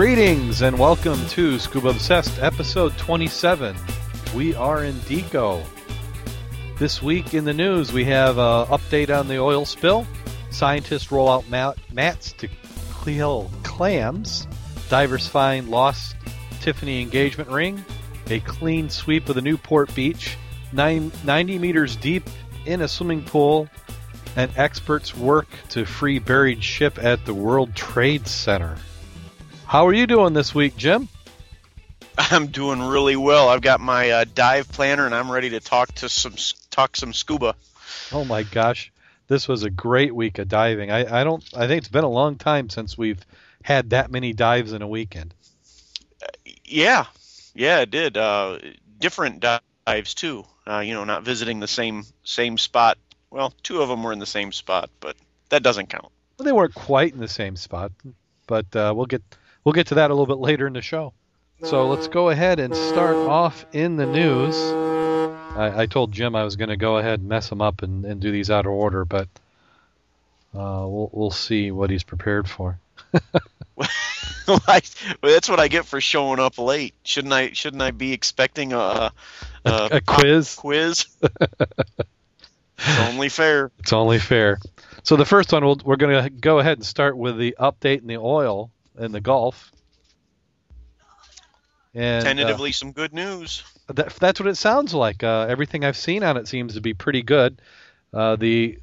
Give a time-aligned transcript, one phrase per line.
[0.00, 3.76] Greetings and welcome to Scuba Obsessed, episode 27.
[4.34, 5.62] We are in Deco.
[6.78, 10.06] This week in the news, we have an update on the oil spill.
[10.48, 12.48] Scientists roll out mat- mats to
[13.04, 14.48] kill clams.
[14.88, 16.16] Divers find lost
[16.62, 17.84] Tiffany engagement ring.
[18.28, 20.38] A clean sweep of the Newport Beach.
[20.72, 22.26] Nine, 90 meters deep
[22.64, 23.68] in a swimming pool.
[24.34, 28.78] And experts work to free buried ship at the World Trade Center.
[29.70, 31.08] How are you doing this week, Jim?
[32.18, 33.48] I'm doing really well.
[33.48, 36.34] I've got my uh, dive planner, and I'm ready to talk to some
[36.72, 37.54] talk some scuba.
[38.10, 38.90] Oh my gosh,
[39.28, 40.90] this was a great week of diving.
[40.90, 41.44] I, I don't.
[41.56, 43.24] I think it's been a long time since we've
[43.62, 45.34] had that many dives in a weekend.
[46.64, 47.06] Yeah,
[47.54, 48.16] yeah, it did.
[48.16, 48.58] Uh,
[48.98, 49.38] different
[49.86, 50.46] dives too.
[50.66, 52.98] Uh, you know, not visiting the same same spot.
[53.30, 55.14] Well, two of them were in the same spot, but
[55.50, 56.08] that doesn't count.
[56.36, 57.92] Well, they weren't quite in the same spot,
[58.48, 59.22] but uh, we'll get
[59.64, 61.12] we'll get to that a little bit later in the show.
[61.62, 64.56] So let's go ahead and start off in the news.
[65.56, 68.04] I, I told Jim I was going to go ahead and mess him up and,
[68.06, 69.28] and do these out of order, but
[70.54, 72.78] uh, we'll we'll see what he's prepared for.
[74.46, 76.94] well, that's what I get for showing up late.
[77.02, 77.52] Shouldn't I?
[77.52, 79.12] Shouldn't I be expecting a a,
[79.64, 80.54] a, a quiz?
[80.58, 81.06] Quiz.
[82.78, 83.70] it's only fair.
[83.80, 84.58] It's only fair.
[85.02, 88.00] So the first one, we'll, we're going to go ahead and start with the update
[88.00, 89.72] in the oil in the Gulf.
[91.94, 93.64] And, Tentatively, uh, some good news.
[93.88, 95.24] That, that's what it sounds like.
[95.24, 97.60] Uh, everything I've seen on it seems to be pretty good.
[98.14, 98.78] Uh, the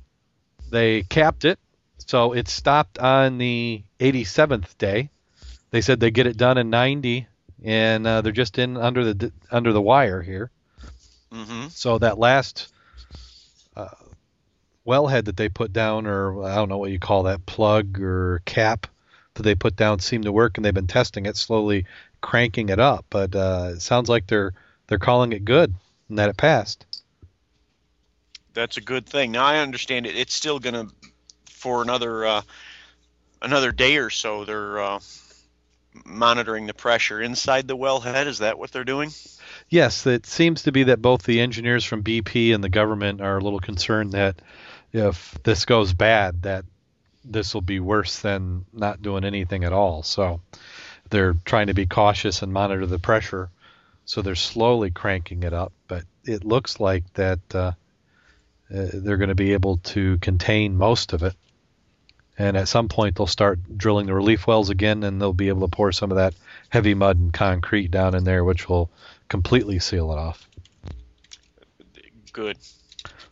[0.70, 1.60] they capped it,
[1.98, 5.10] so it stopped on the 87th day.
[5.72, 7.28] They said they get it done in 90,
[7.64, 10.52] and uh, they're just in under the under the wire here.
[11.32, 11.68] Mm-hmm.
[11.70, 12.72] So that last
[13.78, 13.88] uh,
[14.86, 18.42] wellhead that they put down, or I don't know what you call that plug or
[18.46, 18.88] cap
[19.38, 21.86] that they put down, seemed to work, and they've been testing it slowly
[22.22, 24.54] cranking it up, but uh, it sounds like they're
[24.88, 25.74] they're calling it good
[26.10, 26.86] and that it passed.
[28.54, 29.32] That's a good thing.
[29.32, 30.16] Now I understand it.
[30.16, 30.94] It's still going to
[31.50, 32.42] for another uh,
[33.42, 34.46] another day or so.
[34.46, 35.00] They're uh,
[36.06, 38.28] monitoring the pressure inside the wellhead.
[38.28, 39.12] Is that what they're doing?
[39.70, 43.38] Yes, it seems to be that both the engineers from BP and the government are
[43.38, 44.42] a little concerned that
[44.94, 46.66] if this goes bad, that
[47.30, 50.04] this will be worse than not doing anything at all.
[50.04, 50.42] So
[51.10, 53.50] they're trying to be cautious and monitor the pressure,
[54.06, 55.74] so they're slowly cranking it up.
[55.88, 57.72] But it looks like that uh,
[58.74, 61.36] uh, they're going to be able to contain most of it.
[62.40, 65.68] And at some point, they'll start drilling the relief wells again, and they'll be able
[65.68, 66.36] to pour some of that
[66.70, 68.92] heavy mud and concrete down in there, which will
[69.28, 70.48] completely seal it off.
[72.32, 72.58] Good.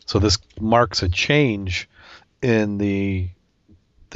[0.06, 1.88] So this marks a change
[2.42, 3.28] in the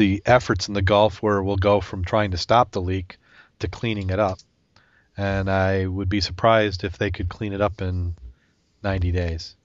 [0.00, 3.19] the efforts in the Gulf, where we'll go from trying to stop the leak
[3.59, 4.38] to cleaning it up.
[5.15, 8.16] And I would be surprised if they could clean it up in
[8.83, 9.56] 90 days.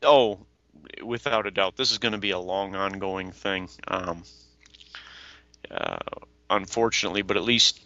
[0.00, 0.38] Oh,
[1.02, 1.76] without a doubt.
[1.76, 3.68] This is going to be a long, ongoing thing.
[3.88, 4.22] Um,
[5.68, 5.98] uh,
[6.48, 7.80] unfortunately, but at least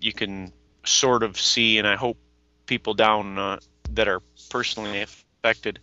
[0.00, 0.50] you can
[0.82, 2.16] sort of see, and I hope
[2.64, 3.60] people down uh,
[3.90, 5.78] that are personally affected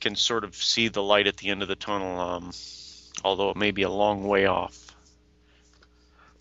[0.00, 2.52] can sort of see the light at the end of the tunnel, um,
[3.24, 4.88] although it may be a long way off.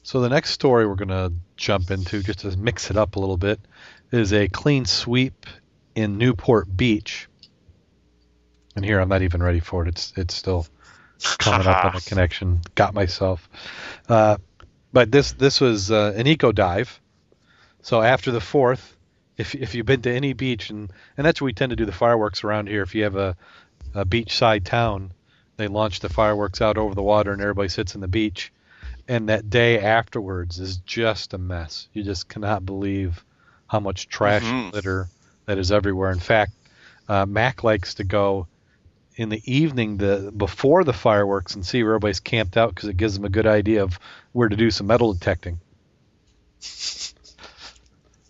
[0.03, 3.19] So the next story we're going to jump into, just to mix it up a
[3.19, 3.59] little bit,
[4.11, 5.45] is a clean sweep
[5.95, 7.27] in Newport Beach.
[8.75, 9.89] And here I'm not even ready for it.
[9.89, 10.67] It's it's still
[11.39, 12.61] coming up on the connection.
[12.75, 13.49] Got myself.
[14.07, 14.37] Uh,
[14.93, 17.01] but this this was uh, an eco dive.
[17.81, 18.95] So after the fourth,
[19.35, 21.85] if if you've been to any beach and and that's where we tend to do
[21.85, 22.81] the fireworks around here.
[22.83, 23.35] If you have a,
[23.93, 25.11] a beachside town,
[25.57, 28.51] they launch the fireworks out over the water and everybody sits in the beach
[29.07, 31.87] and that day afterwards is just a mess.
[31.93, 33.23] You just cannot believe
[33.67, 34.71] how much trash mm-hmm.
[34.71, 35.07] litter
[35.45, 36.11] that is everywhere.
[36.11, 36.51] In fact,
[37.07, 38.47] uh, Mac likes to go
[39.15, 42.97] in the evening the before the fireworks and see where everybody's camped out because it
[42.97, 43.97] gives them a good idea of
[44.33, 45.59] where to do some metal detecting.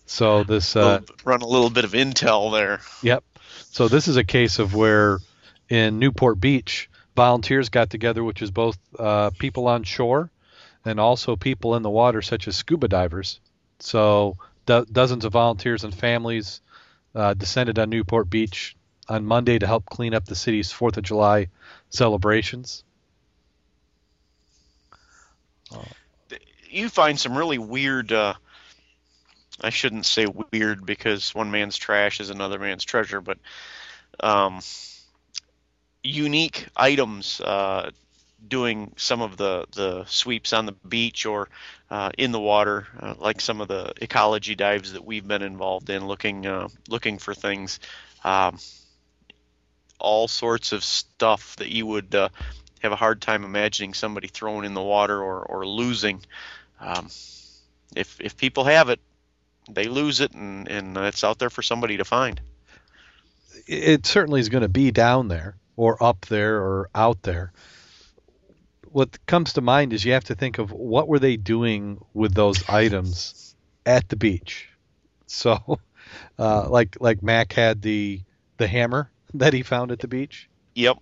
[0.05, 2.81] So this uh, run a little bit of intel there.
[3.03, 3.23] Yep.
[3.71, 5.19] So this is a case of where
[5.69, 10.29] in Newport Beach, volunteers got together, which is both uh, people on shore
[10.85, 13.39] and also people in the water, such as scuba divers.
[13.79, 14.37] So
[14.67, 16.61] do- dozens of volunteers and families
[17.15, 18.75] uh, descended on Newport Beach
[19.09, 21.47] on Monday to help clean up the city's Fourth of July
[21.89, 22.83] celebrations.
[26.69, 28.11] You find some really weird.
[28.11, 28.35] Uh,
[29.59, 33.39] I shouldn't say weird because one man's trash is another man's treasure, but
[34.19, 34.59] um,
[36.07, 37.91] unique items uh,
[38.47, 41.49] doing some of the the sweeps on the beach or
[41.89, 45.89] uh, in the water, uh, like some of the ecology dives that we've been involved
[45.89, 47.79] in, looking uh, looking for things.
[48.23, 48.57] Um,
[49.99, 52.29] all sorts of stuff that you would uh,
[52.81, 56.23] have a hard time imagining somebody throwing in the water or, or losing.
[56.79, 57.07] Um,
[57.95, 58.99] if if people have it,
[59.69, 62.39] they lose it, and, and it's out there for somebody to find.
[63.65, 67.53] It certainly is going to be down there, or up there, or out there.
[68.89, 72.33] What comes to mind is you have to think of what were they doing with
[72.33, 74.67] those items at the beach.
[75.27, 75.79] So,
[76.39, 78.21] uh, like like Mac had the
[78.57, 80.49] the hammer that he found at the beach.
[80.75, 80.97] Yep,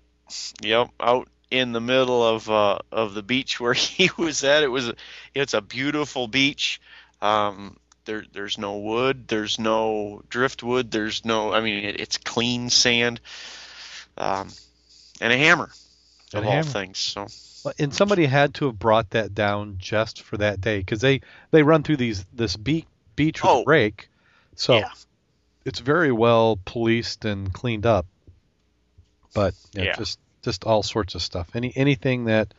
[0.62, 4.64] yep, out in the middle of uh, of the beach where he was at.
[4.64, 4.92] It was
[5.34, 6.82] it's a beautiful beach.
[7.22, 12.70] Um, there there's no wood, there's no driftwood, there's no I mean it, it's clean
[12.70, 13.20] sand,
[14.18, 14.50] um,
[15.22, 15.70] and a hammer
[16.34, 16.70] And of a all hammer.
[16.70, 16.98] things.
[17.00, 17.28] So
[17.80, 21.22] And somebody had to have brought that down just for that day because they
[21.52, 22.86] they run through these this beach
[23.16, 23.62] beach with Oh.
[23.62, 24.10] a rake,
[24.56, 24.90] so Yeah.
[25.64, 28.06] it's very well policed and cleaned up.
[29.34, 29.96] But yeah, Yeah.
[29.96, 31.50] just just all sorts of stuff.
[31.56, 32.54] Any anything that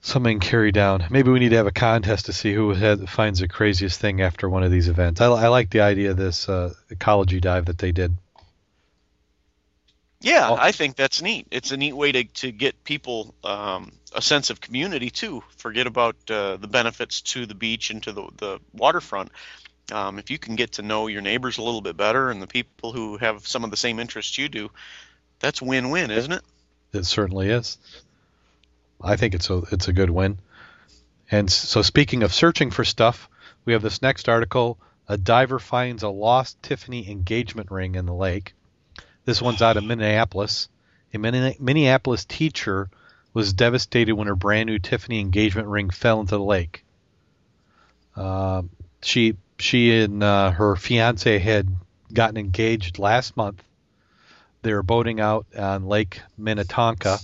[0.00, 1.04] something carry down.
[1.10, 4.20] Maybe we need to have a contest to see who had, finds the craziest thing
[4.20, 5.20] after one of these events.
[5.20, 8.16] I, I like the idea of this uh, ecology dive that they did.
[10.22, 10.56] Yeah, Oh.
[10.58, 11.46] I think that's neat.
[11.50, 15.42] It's a neat way to, to get people um, a sense of community too.
[15.56, 19.30] Forget about uh, the benefits to the beach and to the, the waterfront.
[19.90, 22.46] Um, if you can get to know your neighbors a little bit better and the
[22.46, 24.70] people who have some of the same interests you do,
[25.40, 26.42] that's win-win, isn't it?
[26.92, 27.78] It certainly is.
[29.02, 30.38] I think it's a it's a good win.
[31.30, 33.28] And so speaking of searching for stuff,
[33.64, 34.78] we have this next article.
[35.08, 38.54] A diver finds a lost Tiffany engagement ring in the lake.
[39.24, 40.68] This one's out of Minneapolis.
[41.14, 42.90] A Minneapolis teacher
[43.34, 46.84] was devastated when her brand new Tiffany engagement ring fell into the lake.
[48.16, 48.70] Um
[49.02, 51.68] she she and uh, her fiance had
[52.12, 53.62] gotten engaged last month.
[54.62, 57.18] They were boating out on Lake Minnetonka,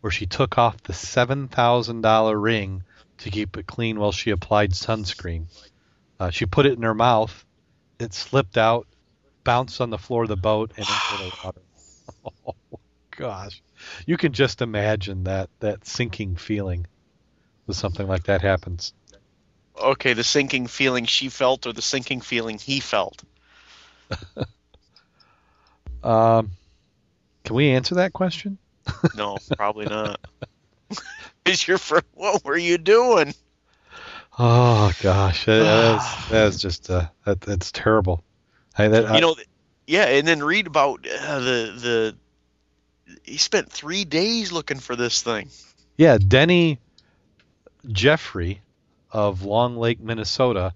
[0.00, 2.82] where she took off the seven thousand dollar ring
[3.18, 5.46] to keep it clean while she applied sunscreen.
[6.18, 7.44] Uh, she put it in her mouth.
[7.98, 8.86] It slipped out,
[9.46, 11.62] bounced on the floor of the boat, and into the water.
[12.44, 12.78] Oh
[13.16, 13.62] gosh,
[14.04, 16.86] you can just imagine that that sinking feeling
[17.64, 18.92] when something like that happens.
[19.80, 23.22] Okay, the sinking feeling she felt or the sinking feeling he felt.
[26.02, 26.52] Um,
[27.42, 28.58] can we answer that question?
[29.16, 30.20] No, probably not.
[31.44, 32.04] Is your friend?
[32.12, 33.34] What were you doing?
[34.38, 38.22] Oh gosh, that's that's just uh, that, that's terrible.
[38.78, 39.36] I, that, you know,
[39.86, 42.14] yeah, and then read about uh, the
[43.06, 43.16] the.
[43.22, 45.48] He spent three days looking for this thing.
[45.96, 46.80] Yeah, Denny
[47.86, 48.60] Jeffrey
[49.12, 50.74] of Long Lake, Minnesota,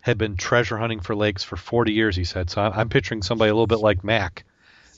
[0.00, 2.16] had been treasure hunting for lakes for 40 years.
[2.16, 2.50] He said.
[2.50, 4.44] So I'm, picturing somebody a little bit like Mac.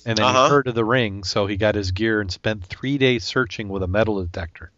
[0.06, 0.44] And then Uh-huh.
[0.44, 3.68] he heard of the ring, so he got his gear and spent three days searching
[3.68, 4.70] with a metal detector.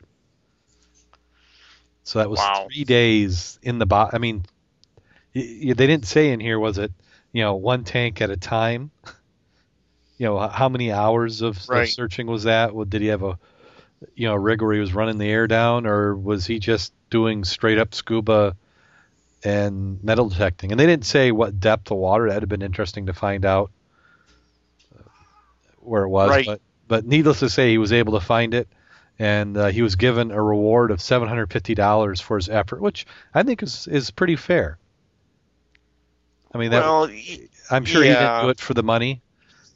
[2.04, 2.66] So that was Wow.
[2.68, 4.14] three days in the bot.
[4.14, 4.44] I mean,
[5.34, 6.90] y- y- they didn't say in here was it,
[7.32, 8.90] you know, one tank at a time.
[10.18, 12.74] You know, how many hours of, of searching was that?
[12.74, 13.38] Well, did he have a,
[14.14, 17.44] you know, rig where he was running the air down, or was he just doing
[17.44, 18.54] straight up scuba
[19.42, 20.72] and metal detecting?
[20.72, 22.28] And they didn't say what depth of water.
[22.28, 23.70] That'd have been interesting to find out
[24.94, 25.02] uh,
[25.78, 26.30] where it was.
[26.30, 26.46] Right.
[26.46, 28.68] But but needless to say, he was able to find it,
[29.18, 32.82] and uh, he was given a reward of seven hundred fifty dollars for his effort,
[32.82, 34.76] which I think is is pretty fair.
[36.52, 37.08] I mean, that, well,
[37.70, 39.22] I'm sure he didn't do it for the money,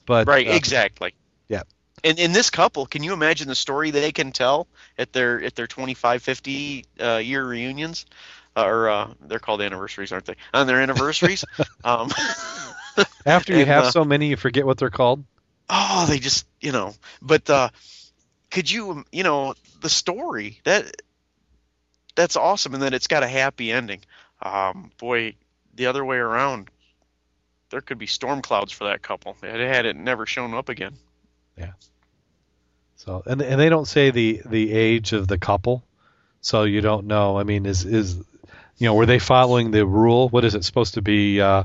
[0.06, 1.14] but right, uh, exactly.
[1.48, 1.62] yeah.
[2.02, 4.66] And in this couple, can you imagine the story they can tell
[4.98, 8.06] at their at their 25, 50 uh, year reunions,
[8.56, 10.36] uh, or uh, they're called anniversaries, aren't they?
[10.52, 11.44] On their anniversaries.
[11.84, 12.10] um,
[13.24, 15.24] after you and, have uh, so many, you forget what they're called.
[15.70, 16.94] oh, they just you know.
[17.22, 17.68] But uh,
[18.50, 21.00] could you you know the story that
[22.16, 24.00] that's awesome, and that it's got a happy ending.
[24.42, 25.34] Um, boy,
[25.74, 26.68] the other way around,
[27.70, 29.36] there could be storm clouds for that couple.
[29.42, 30.94] Had had it never shown up again.
[31.58, 31.72] Yeah.
[32.96, 35.84] So and and they don't say the the age of the couple,
[36.40, 37.38] so you don't know.
[37.38, 40.28] I mean, is is you know were they following the rule?
[40.28, 41.40] What is it supposed to be?
[41.40, 41.64] Uh,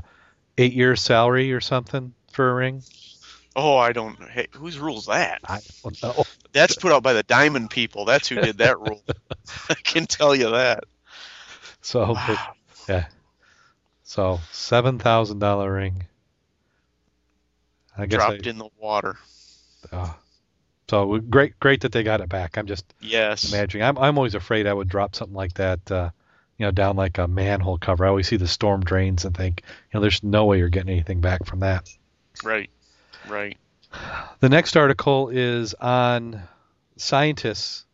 [0.60, 2.82] eight years salary or something for a ring?
[3.56, 4.20] Oh, I don't.
[4.28, 5.40] Hey, whose rule's that?
[5.44, 6.24] I don't know.
[6.52, 8.04] That's put out by the Diamond people.
[8.04, 9.02] That's who did that rule.
[9.68, 10.84] I can tell you that.
[11.80, 12.38] So but,
[12.88, 13.06] yeah,
[14.10, 16.04] so seven thousand dollar ring.
[17.96, 19.16] I guess Dropped I, in the water.
[19.92, 20.12] uh,
[20.88, 22.58] So great, great that they got it back.
[22.58, 23.84] I'm just yes imagining.
[23.86, 26.10] I'm I'm always afraid I would drop something like that, uh,
[26.58, 28.04] you know, down like a manhole cover.
[28.04, 30.90] I always see the storm drains and think, you know, there's no way you're getting
[30.90, 31.88] anything back from that.
[32.42, 32.70] Right,
[33.28, 33.56] right.
[34.40, 36.42] The next article is on
[36.96, 37.84] scientists,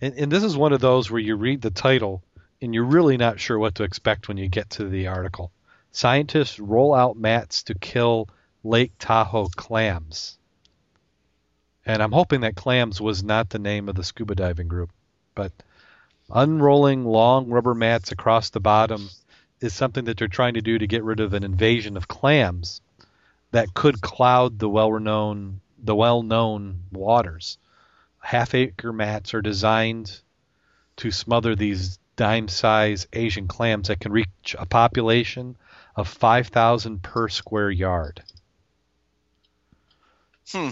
[0.00, 2.22] and, and this is one of those where you read the title
[2.62, 5.50] and you're really not sure what to expect when you get to the article.
[5.96, 8.28] Scientists roll out mats to kill
[8.62, 10.36] Lake Tahoe clams.
[11.86, 14.90] And I'm hoping that clams was not the name of the scuba diving group,
[15.34, 15.52] but
[16.28, 19.08] unrolling long rubber mats across the bottom
[19.62, 22.82] is something that they're trying to do to get rid of an invasion of clams
[23.52, 27.56] that could cloud the well-known the well-known waters.
[28.18, 30.20] Half-acre mats are designed
[30.98, 35.56] to smother these dime-sized Asian clams that can reach a population
[35.96, 38.22] of 5,000 per square yard.
[40.52, 40.70] Hmm.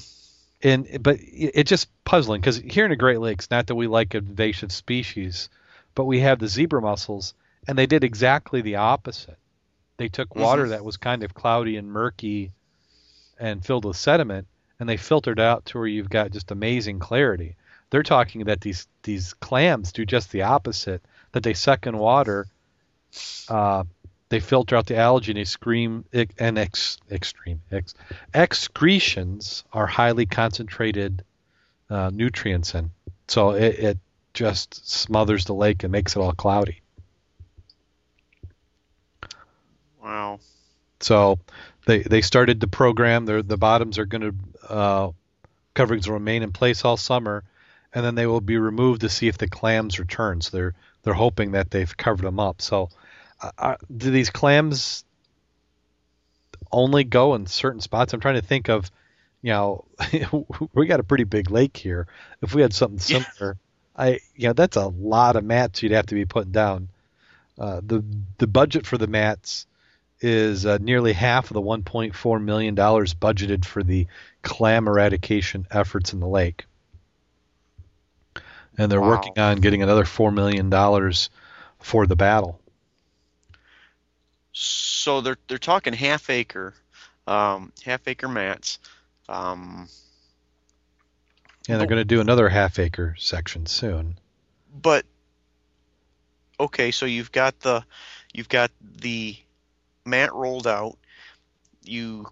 [0.63, 4.15] And but it's just puzzling because here in the Great Lakes, not that we like
[4.15, 5.49] invasive species,
[5.95, 7.35] but we have the zebra mussels,
[7.69, 9.37] and they did exactly the opposite.
[9.97, 10.71] They took water Mm-hmm.
[10.71, 12.53] that was kind of cloudy and murky
[13.39, 14.47] and filled with sediment,
[14.81, 17.57] and they filtered out to where you've got just amazing clarity.
[17.91, 21.03] They're talking that these these clams do just the opposite.
[21.33, 22.47] That they suck in water,
[23.49, 23.85] uh,
[24.35, 27.95] they filter out the algae, and they scream and ex, extreme ex,
[28.35, 31.23] excretions are highly concentrated
[31.89, 32.91] uh, nutrients in.
[33.29, 33.99] So it, it
[34.33, 36.81] just smothers the lake and makes it all cloudy.
[40.03, 40.41] Wow.
[40.99, 41.39] So
[41.87, 43.27] they they started the program.
[43.27, 44.35] They're, the bottoms are going to
[44.69, 45.11] uh,
[45.75, 47.45] coverings will remain in place all summer,
[47.93, 50.41] and then they will be removed to see if the clams return.
[50.41, 50.75] So they're
[51.05, 52.61] they're hoping that they've covered them up.
[52.61, 52.89] So
[53.41, 55.05] uh, uh, do these clams
[56.73, 58.13] only go in certain spots?
[58.13, 58.91] I'm trying to think of,
[59.43, 59.85] you know,
[60.75, 62.07] we got a pretty big lake here.
[62.43, 63.59] If we had something similar,
[63.97, 66.89] I you know that's a lot of mats you'd have to be putting down.
[67.59, 68.05] Uh, the
[68.39, 69.67] the budget for the mats
[70.21, 74.07] is uh, nearly half of the 1.4 million dollars budgeted for the
[74.43, 76.67] clam eradication efforts in the lake,
[78.79, 79.03] and they're Wow.
[79.03, 81.31] working on getting another four million dollars
[81.81, 82.61] for the battle.
[84.55, 86.75] So they're they're talking half acre,
[87.27, 88.79] um, half acre mats.
[89.29, 89.89] Um,
[91.69, 94.19] And they're going to do another half acre section soon.
[94.83, 95.05] but
[96.61, 97.85] okay, so you've got the
[98.33, 99.37] you've got the
[100.05, 100.97] mat rolled out.
[101.83, 102.29] You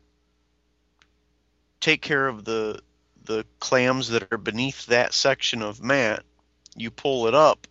[1.80, 2.80] take care of the
[3.24, 6.22] the clams that are beneath that section of mat.
[6.76, 7.66] You pull it up.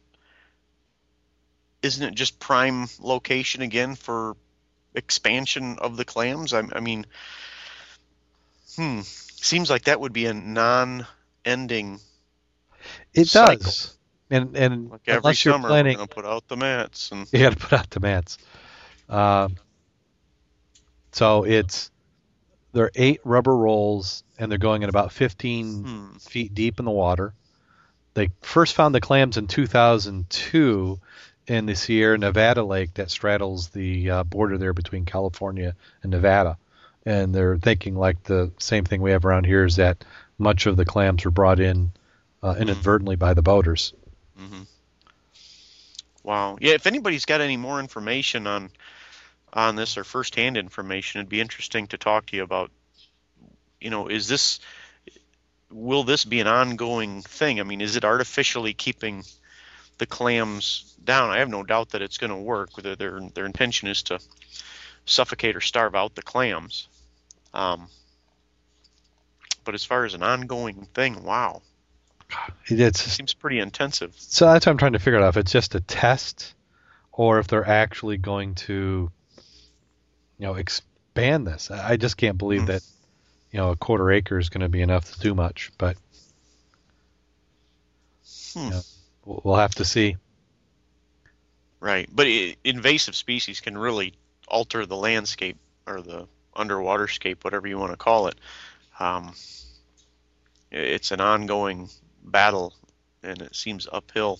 [1.81, 4.35] Isn't it just prime location again for
[4.93, 6.53] expansion of the clams?
[6.53, 7.05] I, I mean,
[8.75, 11.99] hmm, seems like that would be a non-ending.
[13.13, 13.57] It Cycle.
[13.57, 13.97] does,
[14.29, 17.39] and and Like every unless you're summer, planning, gonna put out the mats and you
[17.39, 18.37] got to put out the mats.
[19.09, 19.57] Um,
[21.11, 21.91] so it's
[22.73, 26.17] there are eight rubber rolls, and they're going at about 15 hmm.
[26.17, 27.33] feet deep in the water.
[28.13, 30.99] They first found the clams in 2002
[31.47, 36.57] in the Sierra Nevada lake that straddles the uh, border there between California and Nevada.
[37.05, 40.03] And they're thinking like the same thing we have around here is that
[40.37, 41.91] much of the clams were brought in
[42.43, 43.93] uh, inadvertently by the boaters.
[44.37, 44.61] hmm
[46.23, 46.57] Wow.
[46.61, 48.69] Yeah, if anybody's got any more information on
[49.53, 52.71] on this or firsthand information, it'd be interesting to talk to you about.
[53.79, 54.59] You know, is this
[55.71, 57.59] will this be an ongoing thing?
[57.59, 59.23] I mean, is it artificially keeping
[59.97, 61.29] the clams down?
[61.29, 62.73] I have no doubt that it's going to work.
[62.73, 64.19] Their their their intention is to
[65.05, 66.87] suffocate or starve out the clams.
[67.53, 67.87] Um,
[69.63, 71.61] but as far as an ongoing thing, wow,
[72.67, 74.13] it seems pretty intensive.
[74.17, 76.53] so that's what I'm trying to figure out if it's just a test
[77.11, 79.11] or if they're actually going to,
[80.37, 81.69] you know, expand this.
[81.69, 82.67] I just can't believe Hmm.
[82.67, 82.83] that,
[83.51, 85.71] you know, a quarter acre is going to be enough to do much.
[85.77, 85.97] But
[88.53, 88.69] Hmm.
[88.69, 88.83] We'll
[89.25, 90.17] we'll have to see.
[91.79, 94.13] Right, but i invasive species can really
[94.47, 98.35] alter the landscape or the underwater scape, whatever you want to call it.
[98.99, 99.33] Um,
[100.71, 101.89] it's an ongoing
[102.23, 102.73] battle,
[103.23, 104.39] and it seems uphill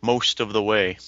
[0.00, 0.98] most of the way.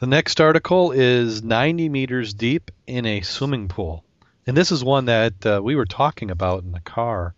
[0.00, 4.04] The next article is 90 meters deep in a swimming pool.
[4.46, 7.34] And this is one that uh, we were talking about in the car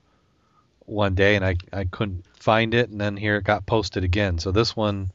[0.91, 4.39] one day, and I, I couldn't find it, and then here it got posted again.
[4.39, 5.13] So this one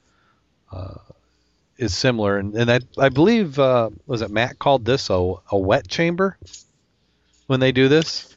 [0.72, 0.96] uh,
[1.78, 2.38] is similar.
[2.38, 6.38] And, and I, I believe, uh, was it Matt called this a, a wet chamber
[7.48, 8.36] when they do this?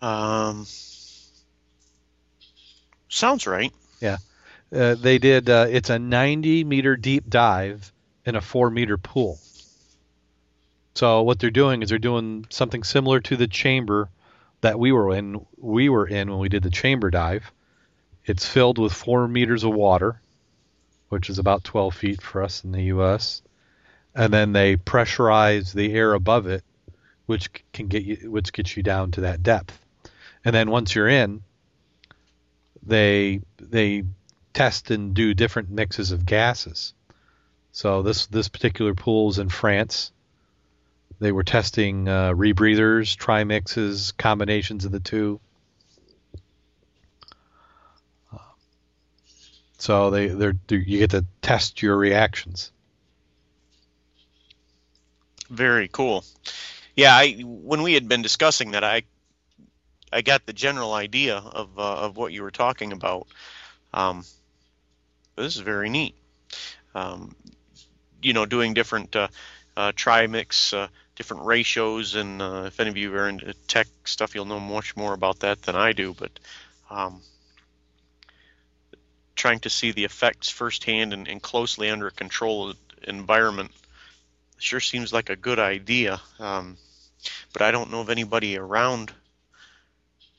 [0.00, 0.66] Um,
[3.08, 3.72] Sounds right.
[4.00, 4.18] Yeah.
[4.72, 5.48] Uh, they did.
[5.48, 7.90] Uh, it's a 90 meter deep dive
[8.24, 9.38] in a four meter pool.
[10.94, 14.10] So what they're doing is they're doing something similar to the chamber
[14.60, 15.44] that we were in.
[15.56, 17.50] We were in when we did the chamber dive.
[18.24, 20.20] It's filled with four meters of water,
[21.08, 23.42] which is about 12 feet for us in the U.S.
[24.14, 26.62] And then they pressurize the air above it,
[27.26, 29.78] which can get you, which gets you down to that depth.
[30.44, 31.42] And then once you're in,
[32.82, 34.04] they they
[34.52, 36.94] test and do different mixes of gases.
[37.72, 40.12] So this this particular pool is in France.
[41.20, 45.40] They were testing uh, rebreathers, trimixes, combinations of the two.
[49.78, 52.72] So they they're you get to test your reactions.
[55.48, 56.24] Very cool.
[56.96, 59.04] Yeah, I when we had been discussing that, I
[60.12, 63.28] I got the general idea of uh, of what you were talking about.
[63.94, 64.24] Um,
[65.36, 66.16] this is very neat.
[66.94, 67.36] Um,
[68.20, 69.28] you know, doing different uh,
[69.76, 74.34] uh, trimix, uh, different ratios, and uh, if any of you are into tech stuff,
[74.34, 76.14] you'll know much more about that than I do.
[76.16, 76.30] But
[76.88, 77.20] um,
[79.34, 83.72] trying to see the effects firsthand and, and closely under a controlled environment
[84.58, 86.20] sure seems like a good idea.
[86.38, 86.76] Um,
[87.52, 89.12] but I don't know of anybody around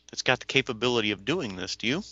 [0.10, 1.76] that's got the capability of doing this.
[1.76, 2.04] Do you?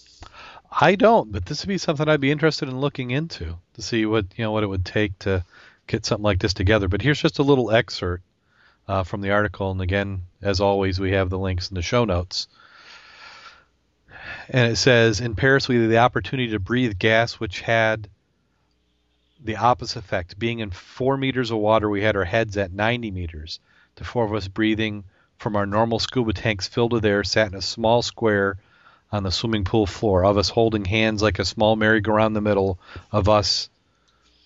[0.69, 4.05] I don't, but this would be something I'd be interested in looking into to see
[4.05, 5.45] what you know what it would take to
[5.87, 6.89] get something like this together.
[6.89, 8.23] But here's just a little excerpt
[8.87, 12.05] uh, from the article, and again, as always, we have the links in the show
[12.05, 12.47] notes.
[14.49, 18.09] And it says in Paris we had the opportunity to breathe gas which had
[19.43, 20.39] the opposite effect.
[20.39, 23.59] Being in four meters of water, we had our heads at 90 meters.
[23.95, 25.03] The four of us breathing
[25.37, 28.57] from our normal scuba tanks filled with air sat in a small square
[29.11, 30.25] on the swimming pool floor.
[30.25, 32.79] Of us holding hands like a small merry-go-round in the middle
[33.11, 33.69] of us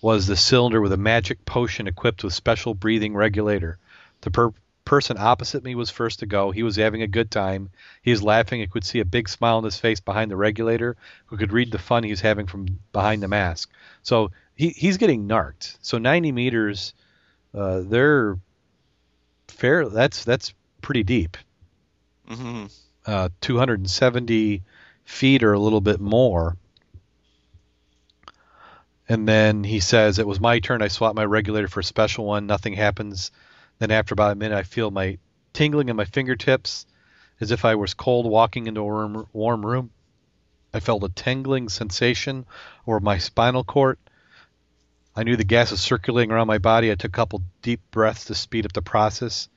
[0.00, 3.78] was the cylinder with a magic potion equipped with special breathing regulator.
[4.22, 4.54] The per-
[4.84, 6.50] person opposite me was first to go.
[6.50, 7.70] He was having a good time.
[8.02, 8.62] He was laughing.
[8.62, 10.96] I could see a big smile on his face behind the regulator.
[11.26, 13.70] Who could read the fun he was having from behind the mask.
[14.02, 15.78] So he, he's getting narked.
[15.82, 16.94] So 90 meters,
[17.54, 18.38] uh, they're
[19.48, 19.88] fair.
[19.88, 21.36] That's that's pretty deep.
[22.28, 22.66] Mm-hmm.
[23.06, 24.62] Uh, 270
[25.04, 26.56] feet or a little bit more.
[29.08, 30.82] And then he says, It was my turn.
[30.82, 32.46] I swap my regulator for a special one.
[32.46, 33.30] Nothing happens.
[33.82, 35.18] Then, after about a minute, I feel my
[35.52, 36.86] tingling in my fingertips
[37.40, 39.90] as if I was cold walking into a warm, room.
[40.72, 42.46] I felt a tingling sensation
[42.86, 43.98] over my spinal cord.
[45.16, 46.92] I knew the gas was circulating around my body.
[46.92, 49.48] I took a couple deep breaths to speed up the process.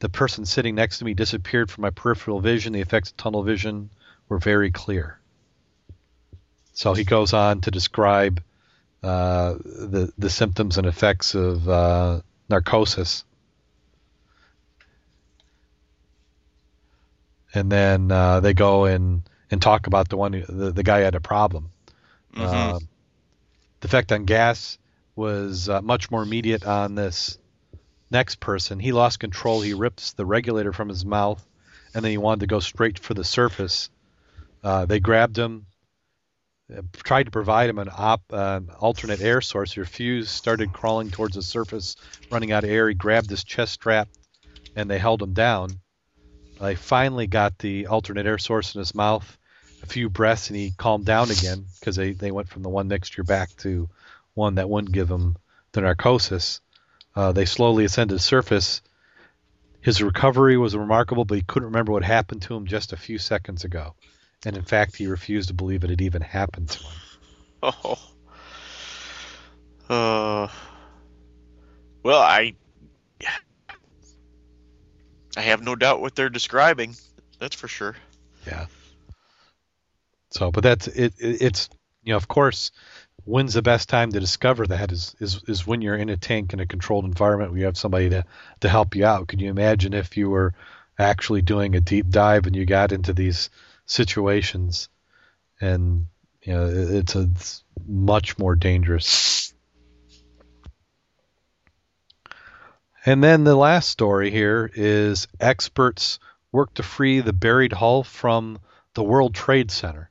[0.00, 2.74] The person sitting next to me disappeared from my peripheral vision.
[2.74, 3.88] The effects of tunnel vision
[4.28, 5.18] were very clear.
[6.74, 8.42] So he goes on to describe
[9.02, 13.24] uh, the the symptoms and effects of uh, narcosis,
[17.54, 21.14] and then uh, they go and and talk about the one the the guy had
[21.14, 21.70] a problem.
[22.34, 22.76] Mm-hmm.
[22.76, 22.78] Uh,
[23.80, 24.78] the effect on gas
[25.16, 27.38] was uh, much more immediate on this
[28.10, 28.78] next person.
[28.78, 29.60] He lost control.
[29.60, 31.44] He ripped the regulator from his mouth,
[31.94, 33.90] and then he wanted to go straight for the surface.
[34.62, 35.66] Uh, they grabbed him,
[36.74, 39.72] uh, tried to provide him an op, uh, alternate air source.
[39.72, 41.96] He refused, started crawling towards the surface,
[42.30, 42.88] running out of air.
[42.88, 44.08] He grabbed his chest strap,
[44.76, 45.81] and they held him down.
[46.62, 49.36] They finally got the alternate air source in his mouth.
[49.82, 52.86] A few breaths, and he calmed down again because they, they went from the one
[52.86, 53.88] mixture back to
[54.34, 55.36] one that wouldn't give him
[55.72, 56.60] the narcosis.
[57.16, 58.80] Uh, they slowly ascended the surface.
[59.80, 63.18] His recovery was remarkable, but he couldn't remember what happened to him just a few
[63.18, 63.94] seconds ago.
[64.46, 66.92] And in fact, he refused to believe it had even happened to him.
[67.64, 67.98] Oh.
[69.88, 70.48] Uh,
[72.02, 72.54] well, I
[75.36, 76.96] I have no doubt what they're describing.
[77.38, 77.96] That's for sure.
[78.46, 78.66] Yeah.
[80.30, 81.42] So, but that's it, it.
[81.42, 81.68] It's
[82.02, 82.70] you know, of course,
[83.24, 86.52] when's the best time to discover that is, is is when you're in a tank
[86.52, 88.24] in a controlled environment where you have somebody to
[88.60, 89.28] to help you out.
[89.28, 90.54] Can you imagine if you were
[90.98, 93.50] actually doing a deep dive and you got into these
[93.86, 94.88] situations
[95.60, 96.06] and
[96.42, 99.54] you know it's a it's much more dangerous.
[103.04, 106.18] And then the last story here is experts
[106.52, 108.58] work to free the buried hull from
[108.94, 110.10] the World Trade Center.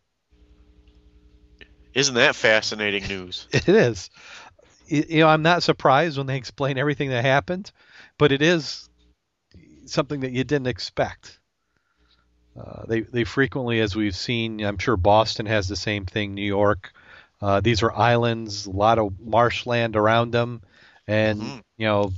[1.93, 3.47] Isn't that fascinating news?
[3.54, 4.10] It is.
[4.88, 7.71] You know, I'm not surprised when they explain everything that happened,
[8.17, 8.89] but it is
[9.86, 11.39] something that you didn't expect.
[12.60, 16.34] Uh, they they frequently, as we've seen, I'm sure Boston has the same thing.
[16.34, 16.91] New York.
[17.41, 20.62] Uh, these are islands, a lot of marshland around them,
[21.08, 21.62] and Mhm.
[21.77, 22.12] you know,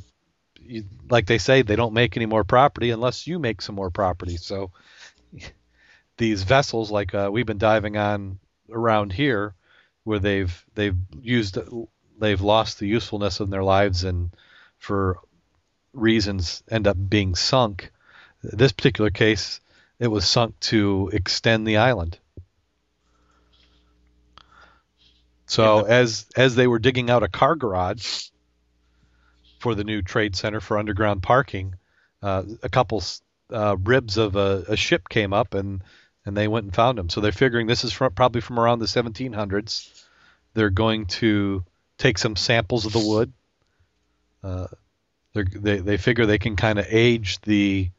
[0.65, 3.89] you, like they say, they don't make any more property unless you make some more
[3.89, 4.37] property.
[4.37, 4.71] So
[6.17, 8.39] these vessels, like uh, we've been diving on
[8.71, 9.55] around here,
[10.03, 11.57] where they've they've used
[12.19, 14.35] they've lost the usefulness of their lives and
[14.77, 15.19] for
[15.93, 17.91] reasons end up being sunk.
[18.41, 19.61] This particular case,
[19.99, 22.17] it was sunk to extend the island.
[25.45, 28.29] So as as they were digging out a car garage
[29.63, 31.75] for the new trade center for underground parking,
[32.21, 33.01] uh, a couple
[33.49, 35.81] uh, ribs of a, a ship came up and
[36.25, 37.09] and they went and found them.
[37.09, 40.05] So they're figuring this is from, probably from around the 1700s.
[40.53, 41.63] They're going to
[41.97, 43.31] take some samples of the wood.
[44.43, 44.67] Uh,
[45.33, 47.89] they they figure they can kind of age the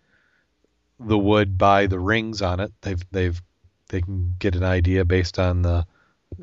[1.01, 2.73] the wood by the rings on it.
[2.83, 3.41] They've they've
[3.89, 5.87] they can get an idea based on the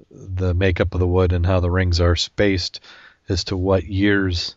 [0.10, 2.80] the makeup of the wood and how the rings are spaced
[3.30, 4.56] as to what years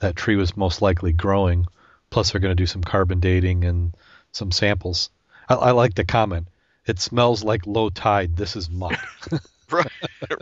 [0.00, 1.66] that tree was most likely growing.
[2.10, 3.94] Plus, they're going to do some carbon dating and
[4.32, 5.10] some samples.
[5.48, 6.48] I, I like the comment.
[6.86, 8.36] It smells like low tide.
[8.36, 8.98] This is muck.
[9.70, 9.86] right,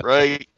[0.03, 0.49] right.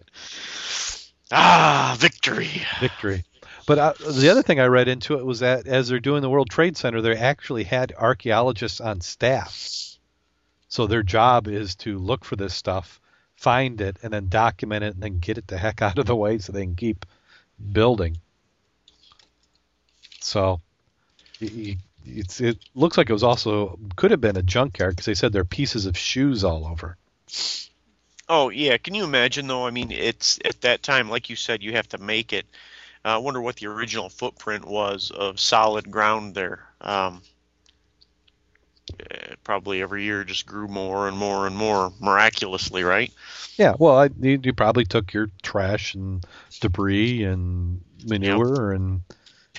[1.32, 2.62] Ah, victory.
[2.80, 3.24] Victory.
[3.66, 6.30] But uh, the other thing I read into it was that as they're doing the
[6.30, 9.98] World Trade Center, they actually had archaeologists on staff.
[10.68, 13.00] So their job is to look for this stuff,
[13.36, 16.16] find it, and then document it, and then get it the heck out of the
[16.16, 17.06] way so they can keep
[17.72, 18.18] building.
[20.20, 20.60] So
[21.40, 25.06] y- y- it's, it looks like it was also could have been a junkyard because
[25.06, 26.96] they said there are pieces of shoes all over.
[28.28, 29.66] Oh yeah, can you imagine though?
[29.66, 32.46] I mean, it's at that time, like you said, you have to make it.
[33.04, 36.68] Uh, I wonder what the original footprint was of solid ground there.
[36.80, 37.22] Um,
[39.10, 43.12] eh, probably every year just grew more and more and more miraculously, right?
[43.56, 46.24] Yeah, well, I, you, you probably took your trash and
[46.60, 49.02] debris and manure and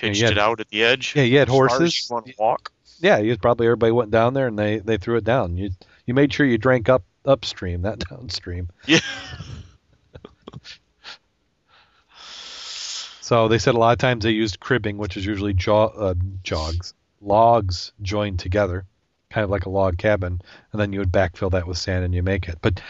[0.02, 1.14] Pitched you had- it out at the edge.
[1.16, 2.08] yeah, you had as far as horses.
[2.10, 2.72] you want to walk.
[3.00, 5.56] Yeah, you probably everybody went down there and they, they threw it down.
[5.56, 5.70] You
[6.06, 8.68] you made sure you drank up upstream, not downstream.
[8.86, 9.00] Yeah.
[13.24, 16.14] So they said a lot of times they used cribbing, which is usually jaw, uh,
[16.42, 18.84] jogs, logs joined together,
[19.30, 22.12] kind of like a log cabin, and then you would backfill that with sand and
[22.14, 22.58] you make it.
[22.60, 22.82] But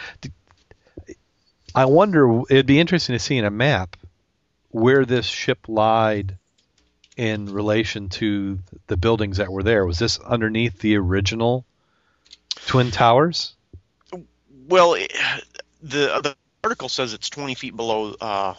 [1.75, 3.95] I wonder, it'd be interesting to see in a map
[4.69, 6.37] where this ship lied
[7.17, 9.85] in relation to the buildings that were there.
[9.85, 11.65] Was this underneath the original
[12.65, 13.53] Twin Towers?
[14.67, 15.11] Well, it,
[15.81, 18.53] the the article says it's 20 feet below uh,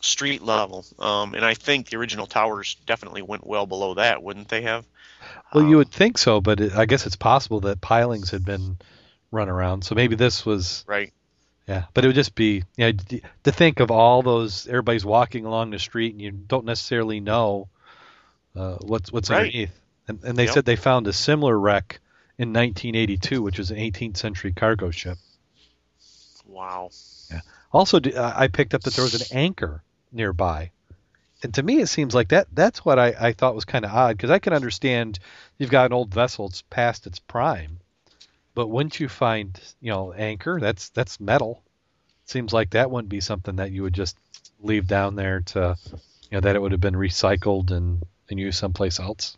[0.00, 4.48] street level, um, and I think the original towers definitely went well below that, wouldn't
[4.48, 4.86] they have?
[5.52, 8.44] Well, you Um, would think so, but it, I guess it's possible that pilings had
[8.44, 8.78] been
[9.30, 9.84] run around.
[9.84, 11.12] So maybe this was right.
[11.66, 15.44] Yeah, but it would just be you know, to think of all those everybody's walking
[15.46, 17.68] along the street and you don't necessarily know
[18.56, 19.46] uh, what's what's Right.
[19.46, 19.80] underneath.
[20.08, 20.54] And, and they Yep.
[20.54, 22.00] said they found a similar wreck
[22.38, 25.18] in 1982, which was an 18th century cargo ship.
[26.46, 26.90] Wow.
[27.72, 30.72] Also, uh, I picked up that there was an anchor nearby,
[31.44, 33.92] and to me it seems like that that's what I, I thought was kind of
[33.92, 35.20] odd because I can understand
[35.56, 37.78] you've got an old vessel it's past its prime,
[38.56, 41.62] but wouldn't you find you know anchor that's that's metal?
[42.24, 44.16] Seems like that wouldn't be something that you would just
[44.58, 45.98] leave down there to you
[46.32, 49.36] know that it would have been recycled and and used someplace else.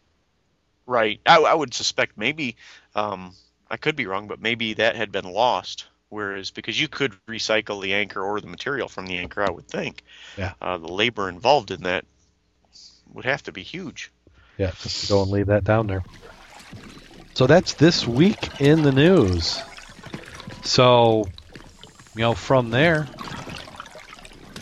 [0.87, 1.21] Right.
[1.27, 2.57] I, I would suspect maybe,
[2.95, 3.35] um,
[3.71, 5.87] I could be wrong, but maybe that had been lost.
[6.09, 9.67] Whereas, because you could recycle the anchor or the material from the anchor, I would
[9.67, 10.03] think.
[10.37, 10.53] Yeah.
[10.61, 12.05] Uh, the labor involved in that
[13.15, 14.11] would have to be huge.
[14.59, 16.05] Yeah, just to go and leave that down there.
[17.33, 19.59] So that's this week in the news.
[20.65, 21.25] So,
[22.15, 23.09] you know, from there,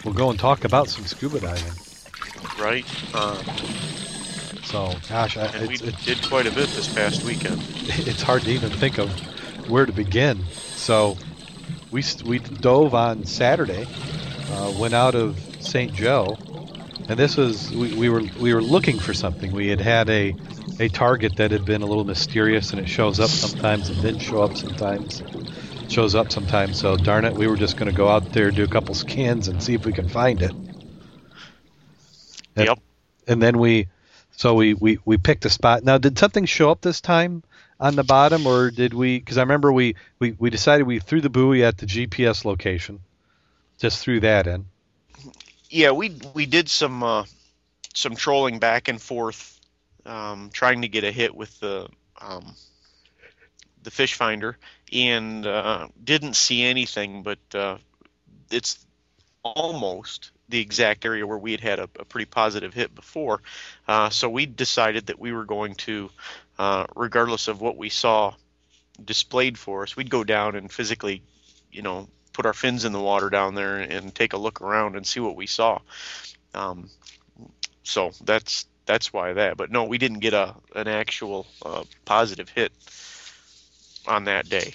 [0.04, 1.72] we'll go and talk about some scuba diving.
[2.60, 2.86] Right.
[3.14, 3.38] Um,
[4.70, 7.60] So, gosh, I, and we did quite a bit this past weekend.
[7.88, 9.10] it's hard to even think of
[9.68, 10.44] where to begin.
[10.76, 11.16] So,
[11.90, 13.86] we we dove on Saturday,
[14.52, 15.92] uh, went out of St.
[15.92, 16.38] Joe,
[17.08, 19.50] and this was we, we were we were looking for something.
[19.50, 20.36] We had had a
[20.78, 24.20] a target that had been a little mysterious, and it shows up sometimes and didn't
[24.20, 25.20] show up sometimes.
[25.88, 26.78] Shows up sometimes.
[26.78, 29.48] So darn it, we were just going to go out there do a couple scans
[29.48, 30.52] and see if we can find it.
[32.54, 32.78] And- Yep.
[33.26, 33.86] And then we,
[34.40, 35.84] so we we we picked a spot.
[35.84, 37.42] Now, did something show up this time
[37.78, 39.18] on the bottom, or did we?
[39.18, 43.00] Because I remember we we we decided we threw the buoy at the GPS location,
[43.78, 44.64] just threw that in.
[45.68, 47.24] Yeah, we we did some uh,
[47.92, 49.60] some trolling back and forth,
[50.06, 52.54] um, trying to get a hit with the um,
[53.82, 54.56] the fish finder
[54.90, 57.76] and uh, didn't see anything, but uh,
[58.50, 58.86] it's
[59.42, 63.40] almost the exact area where we had had a, a pretty positive hit before.
[63.88, 66.10] Uh, so we decided that we were going to,
[66.58, 68.34] uh, regardless of what we saw
[69.04, 71.22] displayed for us, we'd go down and physically,
[71.72, 74.96] you know, put our fins in the water down there and take a look around
[74.96, 75.78] and see what we saw.
[76.54, 76.90] Um,
[77.82, 79.56] so that's that's why that.
[79.56, 82.72] But no, we didn't get a an actual uh, positive hit
[84.06, 84.74] on that day.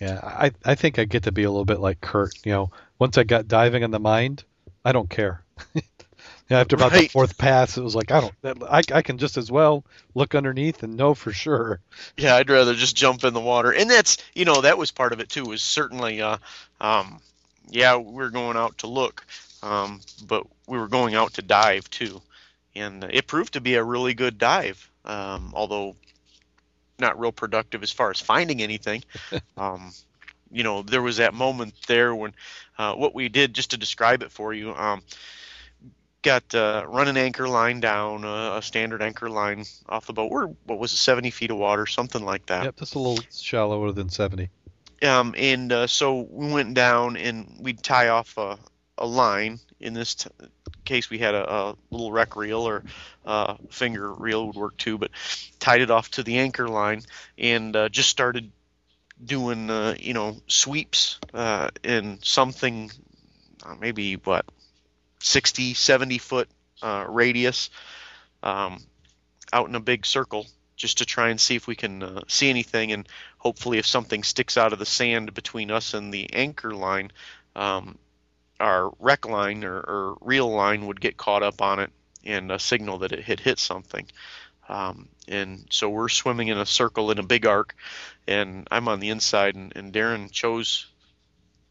[0.00, 2.34] Yeah, I I think I get to be a little bit like Kurt.
[2.44, 4.44] You know, once I got diving in the mind,
[4.84, 5.42] I don't care.
[5.74, 7.02] yeah, after about right.
[7.02, 8.62] the fourth pass, it was like I don't.
[8.62, 11.80] I I can just as well look underneath and know for sure.
[12.16, 15.12] Yeah, I'd rather just jump in the water, and that's you know that was part
[15.12, 15.44] of it too.
[15.44, 16.38] Was certainly uh
[16.80, 17.20] um
[17.68, 19.24] yeah we're going out to look,
[19.62, 22.22] um but we were going out to dive too,
[22.74, 24.90] and it proved to be a really good dive.
[25.04, 25.96] Um, although
[27.00, 29.02] not real productive as far as finding anything.
[30.50, 32.34] you know, there was that moment there when
[32.78, 35.02] uh, what we did, just to describe it for you, um,
[36.22, 40.30] got uh, run an anchor line down, uh, a standard anchor line off the boat.
[40.30, 42.64] We're what was it, 70 feet of water, something like that.
[42.64, 44.50] Yep, just a little shallower than 70.
[45.02, 48.58] Um, and uh, so we went down and we'd tie off a,
[48.98, 49.58] a line.
[49.80, 50.30] In this t-
[50.84, 52.84] case, we had a, a, little rec reel or
[53.24, 55.10] uh, finger reel would work too, but
[55.58, 57.02] tied it off to the anchor line
[57.38, 58.52] and uh, just started
[59.24, 62.90] doing uh, you know sweeps uh, in something
[63.64, 64.46] uh, maybe what
[65.20, 66.48] 60 70 foot
[66.82, 67.70] uh, radius
[68.42, 68.78] um,
[69.52, 72.48] out in a big circle just to try and see if we can uh, see
[72.48, 72.92] anything.
[72.92, 73.06] And
[73.36, 77.12] hopefully if something sticks out of the sand between us and the anchor line
[77.54, 77.98] um,
[78.58, 81.90] our rec line or, or, reel line would get caught up on it
[82.24, 84.06] and a signal that it had hit something
[84.70, 87.74] um, and so we're swimming in a circle in a big arc,
[88.28, 90.86] and I'm on the inside, and, and Darren chose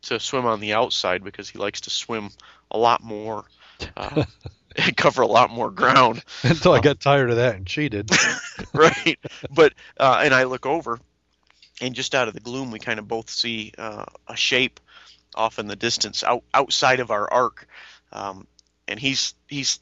[0.04, 2.30] to swim on the outside because he likes to swim
[2.70, 3.46] a lot more,
[3.96, 4.26] uh,
[4.76, 6.22] and cover a lot more ground.
[6.44, 8.12] Until I got tired of that and cheated.
[8.74, 9.18] right,
[9.50, 11.00] but uh, and I look over,
[11.82, 14.82] and just out of the gloom, we kind of both see uh, a shape
[15.36, 17.66] off in the distance out outside of our arc,
[18.12, 18.46] um,
[18.90, 19.80] and he's he's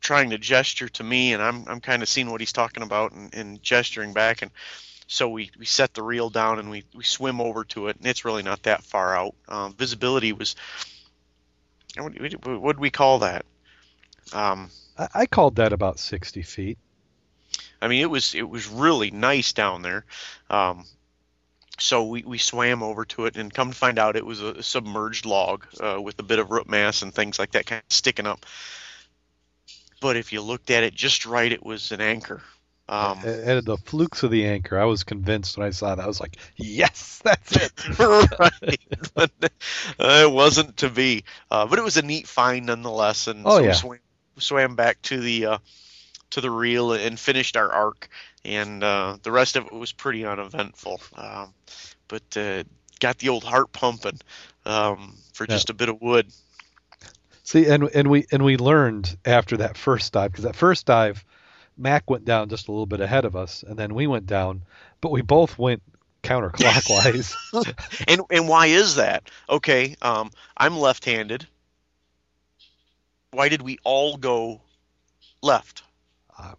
[0.00, 3.12] trying to gesture to me, and I'm I'm kind of seeing what he's talking about
[3.12, 4.50] and, and gesturing back, and
[5.10, 8.06] so we, we set the reel down and we, we swim over to it, and
[8.06, 9.34] it's really not that far out.
[9.48, 10.54] Um, visibility was
[11.98, 12.14] what
[12.46, 13.44] would we call that?
[14.32, 16.78] Um, I, I called that about 60 feet.
[17.82, 20.04] I mean, it was it was really nice down there.
[20.48, 20.84] Um,
[21.80, 24.62] so we, we swam over to it, and come to find out, it was a
[24.62, 27.92] submerged log uh, with a bit of root mass and things like that, kind of
[27.92, 28.46] sticking up
[30.00, 32.42] but if you looked at it just right, it was an anchor.
[32.88, 36.02] Um, and the flukes of the anchor, I was convinced when I saw that.
[36.02, 38.80] I was like, "Yes, that's it." right,
[39.16, 43.28] uh, it wasn't to be, uh, but it was a neat find nonetheless.
[43.28, 43.68] And oh, so yeah.
[43.68, 43.98] we swam,
[44.38, 45.58] swam, back to the uh,
[46.30, 48.08] to the reel and finished our arc,
[48.44, 51.00] and uh, the rest of it was pretty uneventful.
[51.14, 51.54] Um,
[52.08, 52.64] but uh,
[52.98, 54.18] got the old heart pumping
[54.66, 55.54] um, for yeah.
[55.54, 56.26] just a bit of wood.
[57.50, 61.24] See, and and we and we learned after that first dive because that first dive,
[61.76, 64.62] Mac went down just a little bit ahead of us, and then we went down,
[65.00, 65.82] but we both went
[66.22, 67.34] counterclockwise.
[68.08, 69.28] and and why is that?
[69.48, 71.44] Okay, um, I'm left-handed.
[73.32, 74.60] Why did we all go
[75.42, 75.82] left?
[76.38, 76.54] Uh,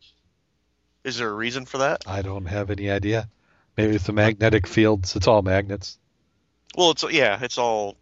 [1.05, 2.03] is there a reason for that?
[2.05, 3.29] I don't have any idea.
[3.77, 5.15] Maybe it's the magnetic fields.
[5.15, 5.97] It's all magnets.
[6.75, 7.95] Well, it's yeah, it's all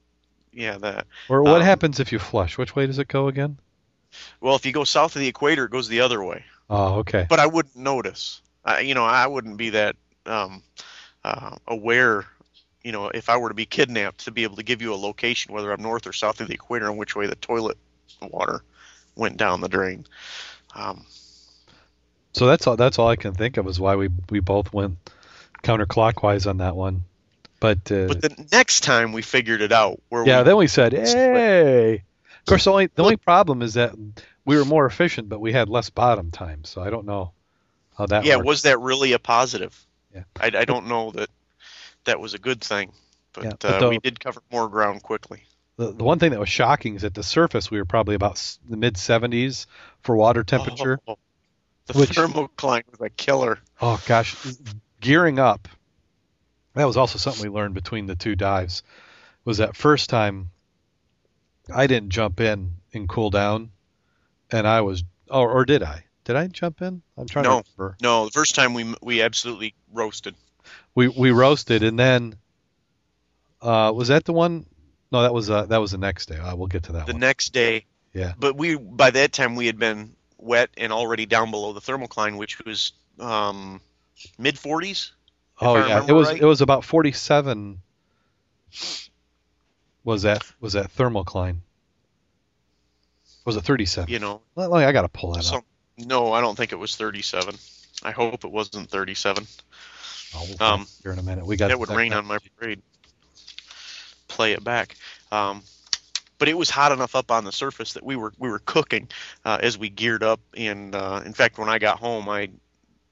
[0.59, 1.07] yeah, that.
[1.29, 2.57] Or what um, happens if you flush?
[2.57, 3.57] Which way does it go again?
[4.41, 6.43] Well, if you go south of the equator, it goes the other way.
[6.69, 7.25] Oh, okay.
[7.29, 8.41] But I wouldn't notice.
[8.65, 9.95] I, you know, I wouldn't be that
[10.25, 10.61] um,
[11.23, 12.25] uh, aware.
[12.83, 14.95] You know, if I were to be kidnapped, to be able to give you a
[14.95, 17.77] location, whether I'm north or south of the equator, and which way the toilet
[18.21, 18.61] water
[19.15, 20.05] went down the drain.
[20.75, 21.05] Um,
[22.33, 22.75] so that's all.
[22.75, 24.97] That's all I can think of is why we we both went
[25.63, 27.05] counterclockwise on that one.
[27.59, 30.67] But uh, but the next time we figured it out, where yeah, we, then we
[30.67, 32.03] said, "Hey."
[32.39, 33.93] Of course, the only the only problem is that
[34.45, 36.63] we were more efficient, but we had less bottom time.
[36.63, 37.31] So I don't know
[37.97, 38.25] how that.
[38.25, 39.77] Yeah, was that really a positive?
[40.15, 41.29] Yeah, I, I don't know that
[42.05, 42.91] that was a good thing,
[43.33, 45.43] but, yeah, but uh, the, we did cover more ground quickly.
[45.75, 48.35] The, the one thing that was shocking is at the surface we were probably about
[48.67, 49.65] the mid 70s
[50.01, 50.99] for water temperature.
[51.07, 51.17] Oh,
[51.85, 53.59] the which, thermocline was a killer.
[53.81, 54.35] Oh gosh,
[55.01, 55.67] gearing up
[56.75, 58.83] that was also something we learned between the two dives.
[59.45, 60.51] Was that first time
[61.73, 63.71] I didn't jump in and cool down,
[64.51, 66.05] and I was, or, or did I?
[66.23, 67.01] Did I jump in?
[67.17, 67.97] I'm trying no, to remember.
[68.01, 70.35] No, the first time we we absolutely roasted.
[70.93, 72.35] we we roasted, and then
[73.61, 74.65] uh, was that the one?
[75.11, 76.37] No, that was uh, that was the next day.
[76.37, 77.19] Uh, we'll get to that The one.
[77.19, 78.33] next day, Yeah.
[78.37, 82.37] but we by that time we had been wet and already down below the thermocline,
[82.37, 83.81] which was um,
[84.37, 85.11] mid 40s.
[85.61, 86.41] Oh yeah, it was right.
[86.41, 87.81] it was about forty seven.
[90.03, 91.57] Was that was that thermal thermocline?
[93.45, 94.11] Was it thirty seven?
[94.11, 95.65] You know, Well, I gotta pull that so up.
[95.97, 97.55] no, I don't think it was 37.
[98.03, 99.45] I hope it wasn't 37.
[100.35, 101.45] Oh, we'll um, here in a minute.
[101.45, 102.81] We got That would rain on my parade.
[104.27, 104.95] Play it back.
[105.31, 105.63] Um,
[106.37, 109.09] but it was hot enough up on the surface that we were we were cooking
[109.43, 110.39] uh, as we geared up.
[110.55, 112.49] And uh, in fact, when I got home, I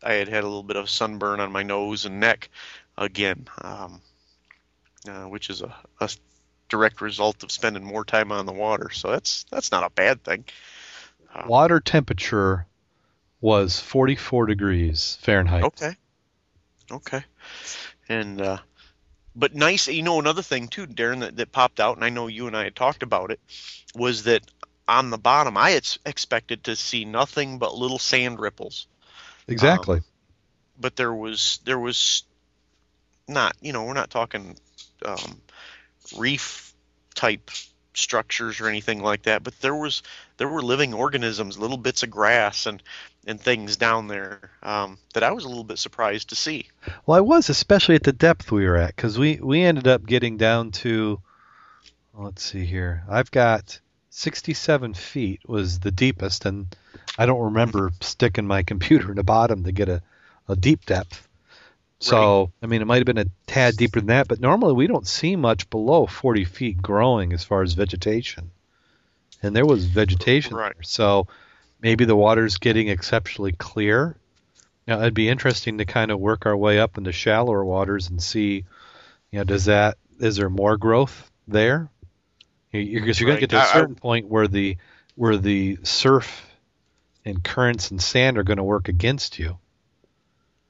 [0.04, 2.50] I had had a little bit of sunburn on my nose and neck
[2.98, 4.02] again, um,
[5.08, 6.10] uh, which is a, a
[6.70, 8.90] direct result of spending more time on the water.
[8.92, 10.46] So that's that's not a bad thing.
[11.34, 12.66] Um, Water temperature
[13.42, 15.64] was forty four degrees Fahrenheit.
[15.64, 15.96] Okay.
[16.92, 17.24] Okay.
[18.10, 18.58] And uh
[19.36, 22.28] but nice you know another thing too, Darren, that, that popped out and I know
[22.28, 23.40] you and I had talked about it,
[23.96, 24.44] was that
[24.88, 28.88] on the bottom I had expected to see nothing but little sand ripples.
[29.48, 30.02] Exactly.
[30.80, 32.24] But there was there was
[33.28, 34.56] not you know, we're not talking
[35.06, 35.42] um
[36.18, 36.74] reef
[37.16, 37.50] type
[37.94, 40.04] structures or anything like that, but there was
[40.38, 42.82] there were living organisms, little bits of grass and
[43.26, 46.70] and things down there um, that I was a little bit surprised to see.
[47.06, 50.06] Well, I was especially at the depth we were at because we we ended up
[50.06, 51.20] getting down to
[52.14, 53.04] let's see here.
[53.10, 53.80] I've got
[54.18, 56.76] 67 feet was the deepest, and
[57.20, 58.02] I don't remember mm-hmm.
[58.02, 60.02] sticking my computer in the bottom to get a,
[60.48, 61.28] a deep depth.
[62.00, 64.88] So I mean, it might have been a tad deeper than that, but normally we
[64.88, 68.50] don't see much below 40 feet growing as far as vegetation,
[69.44, 70.74] and there was vegetation Right.
[70.74, 70.84] there.
[70.84, 71.28] So
[71.80, 74.16] maybe the water's getting exceptionally clear.
[74.88, 78.22] Now it'd be interesting to kind of work our way up into shallower waters and
[78.22, 78.66] see,
[79.32, 81.92] you know, does that is there more growth there?
[82.86, 83.42] Because you're going Right.
[83.42, 84.78] to get to a certain point where the
[85.16, 86.46] where the surf
[87.26, 89.58] and currents and sand are going to work against you.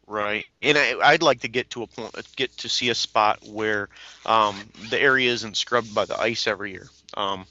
[0.08, 3.40] Right, and I, I'd like to get to a point, get to see a spot
[3.46, 3.90] where
[4.26, 4.56] um,
[4.90, 7.46] the area isn't scrubbed by the ice every year, um,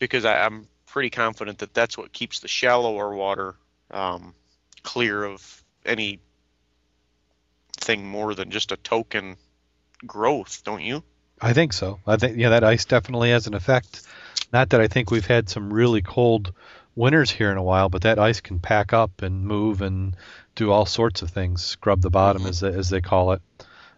[0.00, 3.54] because I, I'm pretty confident that that's what keeps the shallower water
[3.92, 4.34] um,
[4.82, 6.18] clear of any
[7.76, 9.36] thing more than just a token
[10.04, 11.04] growth, don't you?
[11.42, 11.98] I think so.
[12.06, 14.02] I think yeah, that ice definitely has an effect.
[14.52, 16.52] Not that I think we've had some really cold
[16.94, 20.14] winters here in a while, but that ice can pack up and move and
[20.54, 21.64] do all sorts of things.
[21.64, 22.48] Scrub the bottom, Mhm.
[22.48, 23.42] as they, as they call it.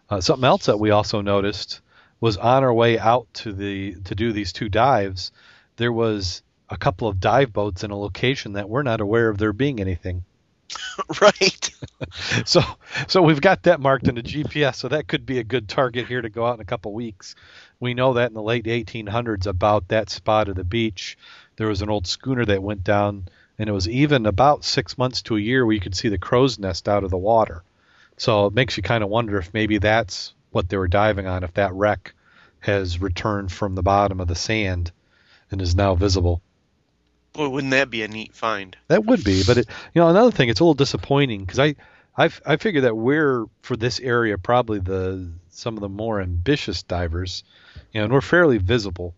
[0.09, 1.81] Uh, something else that we also noticed
[2.19, 5.31] was on our way out to the to do these two dives,
[5.75, 9.37] there was a couple of dive boats in a location that we're not aware of
[9.37, 10.23] there being anything.
[11.21, 11.71] right.
[12.45, 12.61] So
[13.07, 16.07] so we've got that marked in the GPS, so that could be a good target
[16.07, 17.35] here to go out in a couple weeks.
[17.79, 21.17] We know that in the late 1800s about that spot of the beach,
[21.57, 25.21] there was an old schooner that went down, and it was even about six months
[25.23, 27.63] to a year where you could see the crow's nest out of the water.
[28.17, 31.43] So it makes you kind of wonder if maybe that's what they were diving on,
[31.43, 32.13] if that wreck
[32.59, 34.91] has returned from the bottom of the sand
[35.51, 36.41] and is now visible.
[37.35, 38.77] Boy, wouldn't that be a neat find?
[38.87, 41.75] That would be, but it, you know, another thing, it's a little disappointing because I,
[42.17, 46.83] I, I figure that we're for this area probably the some of the more ambitious
[46.83, 47.43] divers,
[47.91, 49.13] you know, and we're fairly visible.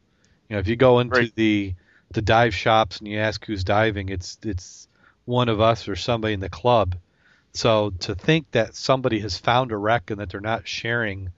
[0.49, 1.35] You know, if you go into Right.
[1.35, 1.75] the
[2.11, 4.87] the dive shops and you ask who's diving, it's it's
[5.25, 6.95] one of us or somebody in the club.
[7.53, 11.31] So to think that somebody has found a wreck and that they're not sharing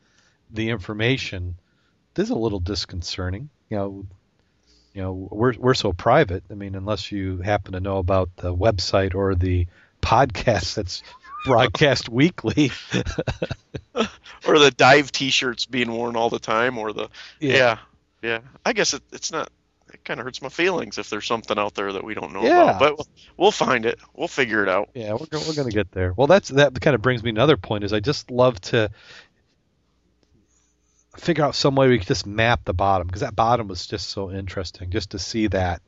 [0.52, 1.56] the information,
[2.14, 3.50] this is a little disconcerting.
[3.70, 4.06] You know,
[5.00, 6.44] you know we're we're so private.
[6.52, 9.66] I mean, unless you happen to know about the website or the
[10.02, 11.02] podcast that's
[11.46, 12.72] broadcast weekly.
[14.48, 17.10] Or the dive T-shirts being worn all the time, or the
[17.42, 17.80] Yeah,
[18.24, 18.40] yeah.
[18.66, 19.52] I guess it, it's not.
[19.94, 22.44] It kind of hurts my feelings if there's something out there that we don't know
[22.44, 22.64] Yeah.
[22.64, 22.80] about.
[22.80, 24.00] But we'll, we'll find it.
[24.16, 24.90] We'll figure it out.
[24.94, 26.14] Yeah, we're we're gonna get there.
[26.16, 27.84] Well, that's that kind of brings me another point.
[27.84, 28.90] Is I just love to
[31.20, 34.10] figure out some way we could just map the bottom because that bottom was just
[34.10, 34.90] so interesting.
[34.90, 35.82] Just to see that,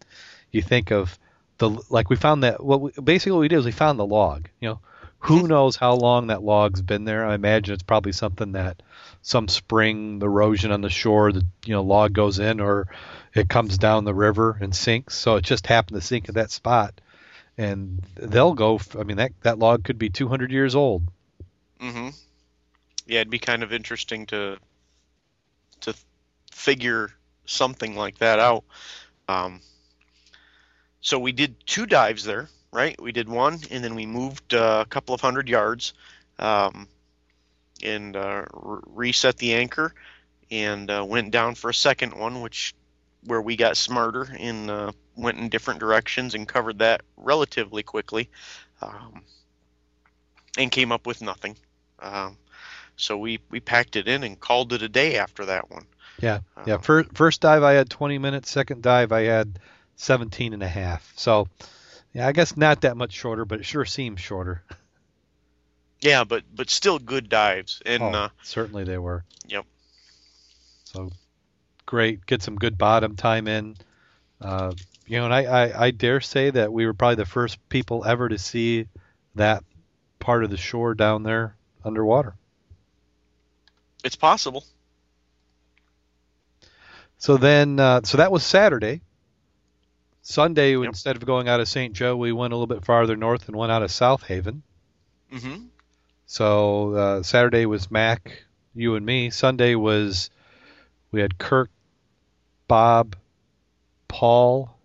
[0.51, 1.17] you think of
[1.57, 4.05] the like we found that what we, basically what we did is we found the
[4.05, 4.49] log.
[4.59, 4.79] You know,
[5.19, 7.25] who knows how long that log's been there?
[7.25, 8.81] I imagine it's probably something that
[9.21, 12.87] some spring erosion on the shore, the you know log goes in or
[13.33, 15.15] it comes down the river and sinks.
[15.15, 16.99] So it just happened to sink at that spot
[17.57, 18.79] and they'll go.
[18.97, 21.03] I mean, that that log could be 200 years old.
[21.79, 22.09] Mm hmm
[23.07, 24.57] Yeah, it'd be kind of interesting to
[25.81, 25.93] to
[26.51, 27.11] figure
[27.45, 28.63] something like that out.
[29.27, 29.61] Um,
[31.01, 32.99] so we did two dives there, right?
[33.01, 35.93] We did one, and then we moved uh, a couple of hundred yards.
[36.39, 36.87] Um,
[37.83, 39.93] and uh, r- reset the anchor,
[40.49, 42.73] and uh, went down for a second one, which
[43.25, 48.29] where we got smarter and uh, went in different directions and covered that relatively quickly,
[48.81, 49.21] um,
[50.57, 51.55] and came up with nothing.
[51.99, 52.37] Um,
[53.01, 55.85] so we we packed it in and called it a day after that one.
[56.21, 56.75] Yeah, yeah.
[56.75, 58.51] Um, First, first dive I had 20 minutes.
[58.51, 59.59] Second dive I had
[59.95, 61.11] 17 and a half.
[61.15, 61.47] So,
[62.13, 64.63] yeah, I guess not that much shorter, but it sure seems shorter.
[66.01, 69.23] yeah, but but still good dives, and oh, uh, certainly they were.
[69.47, 69.65] Yep.
[70.83, 71.11] So
[71.85, 73.77] great, get some good bottom time in.
[74.39, 74.73] Uh,
[75.07, 78.05] you know, and I, I, I dare say that we were probably the first people
[78.05, 78.87] ever to see
[79.35, 79.63] that
[80.19, 82.35] part of the shore down there underwater.
[84.03, 84.65] It's possible.
[87.17, 89.01] So then, uh, so that was Saturday.
[90.23, 90.85] Sunday, Yep.
[90.87, 91.93] instead of going out of St.
[91.93, 94.63] Joe, we went a little bit farther north and went out of South Haven.
[95.31, 95.65] hmm
[96.25, 98.43] So uh, Saturday was Mac,
[98.75, 99.29] you and me.
[99.29, 100.29] Sunday was
[101.11, 101.69] we had Kirk,
[102.67, 103.15] Bob,
[104.07, 104.75] Paul,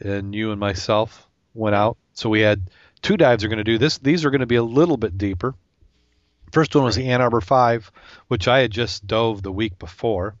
[0.00, 1.96] and you and myself went out.
[2.14, 2.62] So we had
[3.02, 3.42] two dives.
[3.44, 3.98] We're going to do this.
[3.98, 5.54] These are going to be a little bit deeper.
[6.54, 7.90] First one was the Ann Arbor Five,
[8.28, 10.36] which I had just dove the week before.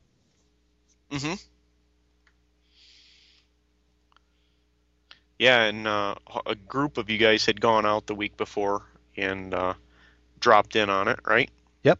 [1.10, 1.34] hmm
[5.40, 6.14] Yeah, and uh,
[6.46, 8.82] a group of you guys had gone out the week before
[9.16, 9.74] and uh,
[10.38, 11.50] dropped in on it, right?
[11.82, 11.98] Yep.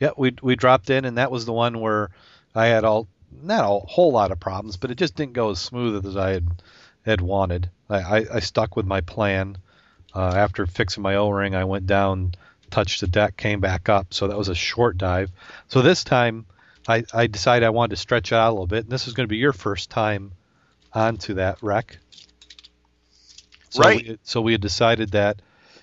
[0.00, 2.10] Yeah, we we dropped in, and that was the one where
[2.56, 5.60] I had all not a whole lot of problems, but it just didn't go as
[5.60, 6.48] smooth as I had
[7.06, 7.70] had wanted.
[7.88, 9.56] I, I, I stuck with my plan.
[10.12, 12.34] Uh, after fixing my O-ring, I went down,
[12.72, 14.12] touched the deck, came back up.
[14.12, 15.30] So that was a short dive.
[15.68, 16.46] So this time,
[16.88, 19.14] I, I decided I wanted to stretch it out a little bit, and this is
[19.14, 20.32] going to be your first time
[20.92, 21.98] onto that wreck.
[23.70, 24.08] So Right.
[24.08, 25.40] We, so we had decided that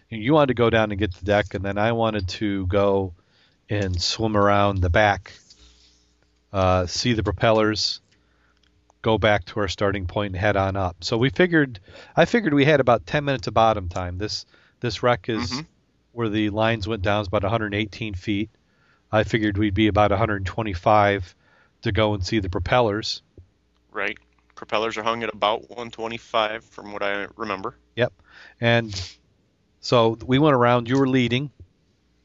[0.09, 3.13] you wanted to go down and get the deck, and then I wanted to go
[3.69, 5.31] and swim around the back,
[6.51, 8.01] uh, see the propellers,
[9.01, 10.97] go back to our starting point and head on up.
[11.03, 11.79] So we figured,
[12.15, 14.17] I figured we had about 10 minutes of bottom time.
[14.17, 14.45] This
[14.81, 15.65] this wreck is Mhm.
[16.19, 18.49] Where the lines went down is about 118 feet.
[19.09, 21.33] I figured we'd be about 125
[21.83, 23.21] to go and see the propellers.
[23.93, 24.17] Right.
[24.53, 27.73] Propellers are hung at about 125 from what I remember.
[27.95, 28.11] Yep.
[28.59, 29.17] And
[29.79, 30.89] so we went around.
[30.89, 31.51] You were leading.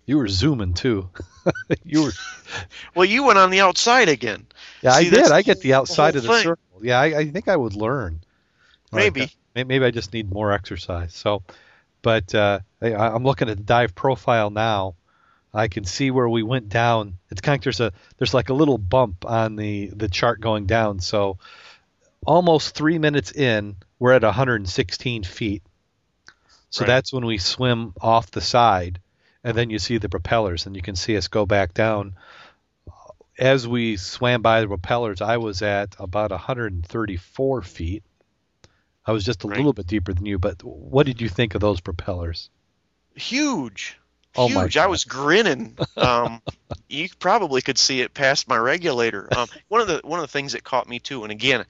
[0.06, 1.08] You were zooming too.
[1.84, 2.12] you were.
[2.96, 4.46] Well, you went on the outside again.
[4.82, 5.32] Yeah, I See, that's did.
[5.32, 6.42] I get the the outside of the thing.
[6.42, 6.80] circle.
[6.82, 8.20] Yeah, I, I think I would learn.
[8.92, 9.20] Maybe.
[9.20, 11.14] Like, uh, maybe I just need more exercise.
[11.14, 11.42] So,
[12.04, 14.94] but uh, I, I'm looking at the dive profile now.
[15.54, 17.14] I can see where we went down.
[17.30, 20.66] It's kind of there's a there's like a little bump on the the chart going
[20.66, 21.00] down.
[21.00, 21.38] So,
[22.26, 25.62] almost three minutes in, we're at 116 feet.
[26.70, 26.88] So Right.
[26.88, 29.00] that's when we swim off the side,
[29.42, 32.16] and then you see the propellers, and you can see us go back down.
[33.38, 38.04] As we swam by the propellers, I was at about 134 feet.
[39.06, 39.56] I was just a Right.
[39.56, 42.50] little bit deeper than you, but what did you think of those propellers?
[43.14, 43.98] Huge.
[44.36, 44.76] Oh my Huge.
[44.76, 45.76] I was grinning.
[45.96, 46.42] Um,
[46.88, 49.28] you probably could see it past my regulator.
[49.34, 51.64] Um, one of the one of the things that caught me too, and again,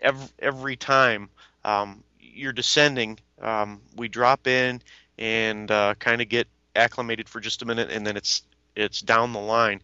[0.00, 1.28] every, every time
[1.64, 4.80] um, you're descending, um, we drop in
[5.18, 8.42] and uh, kind of get acclimated for just a minute, and then it's
[8.76, 9.80] it's down the line.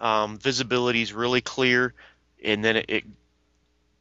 [0.00, 1.94] Um, visibility is really clear,
[2.44, 3.04] and then it, it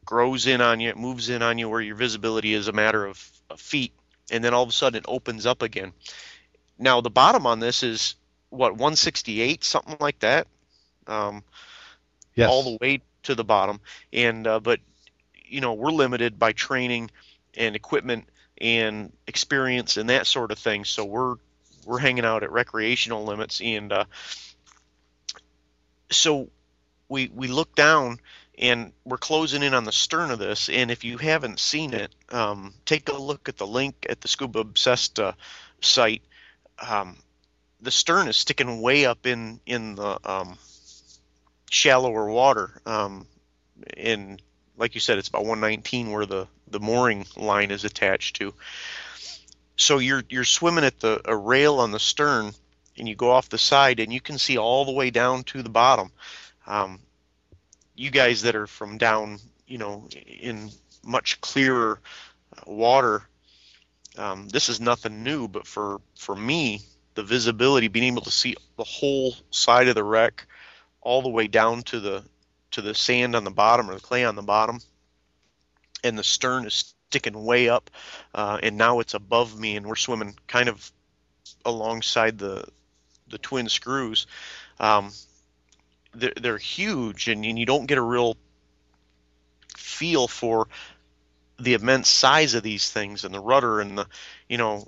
[0.05, 3.05] grows in on you, it moves in on you where your visibility is a matter
[3.05, 3.17] of,
[3.57, 3.93] feet,
[4.31, 5.93] and then all of a sudden it opens up again.
[6.79, 8.15] Now the bottom on this is
[8.49, 10.47] what 168, something like that,
[11.07, 11.43] um,
[12.35, 12.49] Yes.
[12.49, 13.79] all the way to the bottom.
[14.13, 14.79] And uh, but
[15.45, 17.11] you know we're limited by training
[17.55, 18.25] and equipment
[18.59, 20.85] and experience and that sort of thing.
[20.85, 21.35] So we're
[21.85, 24.05] we're hanging out at recreational limits, and uh,
[26.11, 26.49] so
[27.09, 28.19] we we look down
[28.57, 30.69] and we're closing in on the stern of this.
[30.69, 34.27] And if you haven't seen it, um, take a look at the link at the
[34.27, 35.33] Scuba Obsessed uh,
[35.81, 36.21] site.
[36.79, 37.17] Um,
[37.81, 40.57] the stern is sticking way up in in the um,
[41.69, 42.81] shallower water.
[42.85, 43.27] Um,
[43.97, 44.41] and
[44.77, 48.53] like you said, it's about 119 where the the mooring line is attached to.
[49.77, 52.53] So you're you're swimming at the a rail on the stern,
[52.97, 55.61] and you go off the side, and you can see all the way down to
[55.61, 56.11] the bottom.
[56.65, 56.99] Um,
[57.95, 60.69] you guys that are from down, you know, in
[61.03, 61.99] much clearer
[62.55, 63.23] uh, water,
[64.17, 65.47] um, this is nothing new.
[65.47, 66.81] But for for me,
[67.15, 70.45] the visibility, being able to see the whole side of the wreck,
[71.01, 72.23] all the way down to the
[72.71, 74.79] to the sand on the bottom or the clay on the bottom,
[76.03, 77.89] and the stern is sticking way up,
[78.33, 80.91] uh, and now it's above me, and we're swimming kind of
[81.63, 82.65] alongside the
[83.27, 84.27] the twin screws.
[84.79, 85.11] Um,
[86.15, 88.37] they're, they're huge, and, and you don't get a real
[89.77, 90.67] feel for
[91.59, 94.07] the immense size of these things and the rudder and the
[94.49, 94.87] you know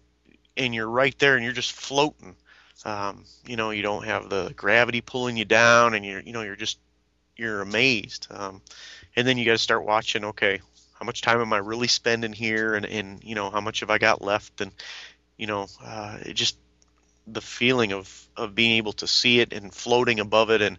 [0.57, 2.35] and you're right there and you're just floating.
[2.85, 6.41] Um, you know you don't have the gravity pulling you down and you're you know
[6.41, 6.77] you're just
[7.35, 8.27] you're amazed.
[8.31, 8.61] Um,
[9.15, 10.59] and then you got to start watching okay
[10.99, 12.75] how much time am i really spending here?
[12.75, 14.61] And and you know how much have i got left?
[14.61, 14.71] And
[15.37, 16.57] you know uh, it just
[17.27, 20.77] the feeling of of being able to see it and floating above it and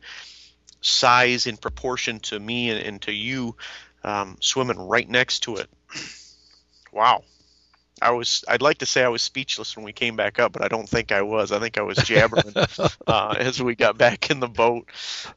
[0.81, 3.57] size in proportion to me and, and to you
[4.05, 5.69] um, swimming right next to it
[6.93, 7.23] wow
[8.01, 10.63] I was I'd like to say I was speechless when we came back up, but
[10.63, 11.53] I don't think I was.
[11.53, 12.55] I think I was jabbering
[13.07, 14.89] uh, as we got back in the boat.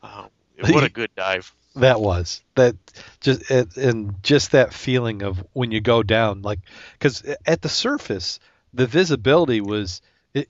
[0.02, 0.28] Uh,
[0.60, 1.54] what a good dive!
[1.76, 2.76] That was that
[3.22, 6.60] just and just that feeling of when you go down, like
[6.94, 8.40] because at the surface
[8.74, 10.02] the visibility was.
[10.34, 10.50] It,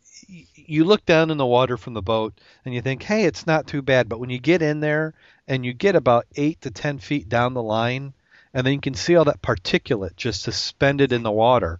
[0.56, 2.34] you look down in the water from the boat
[2.66, 4.08] and you think, hey, it's not too bad.
[4.08, 5.14] But when you get in there
[5.48, 8.14] and you get about eight to ten feet down the line,
[8.54, 11.80] and then you can see all that particulate just suspended in the water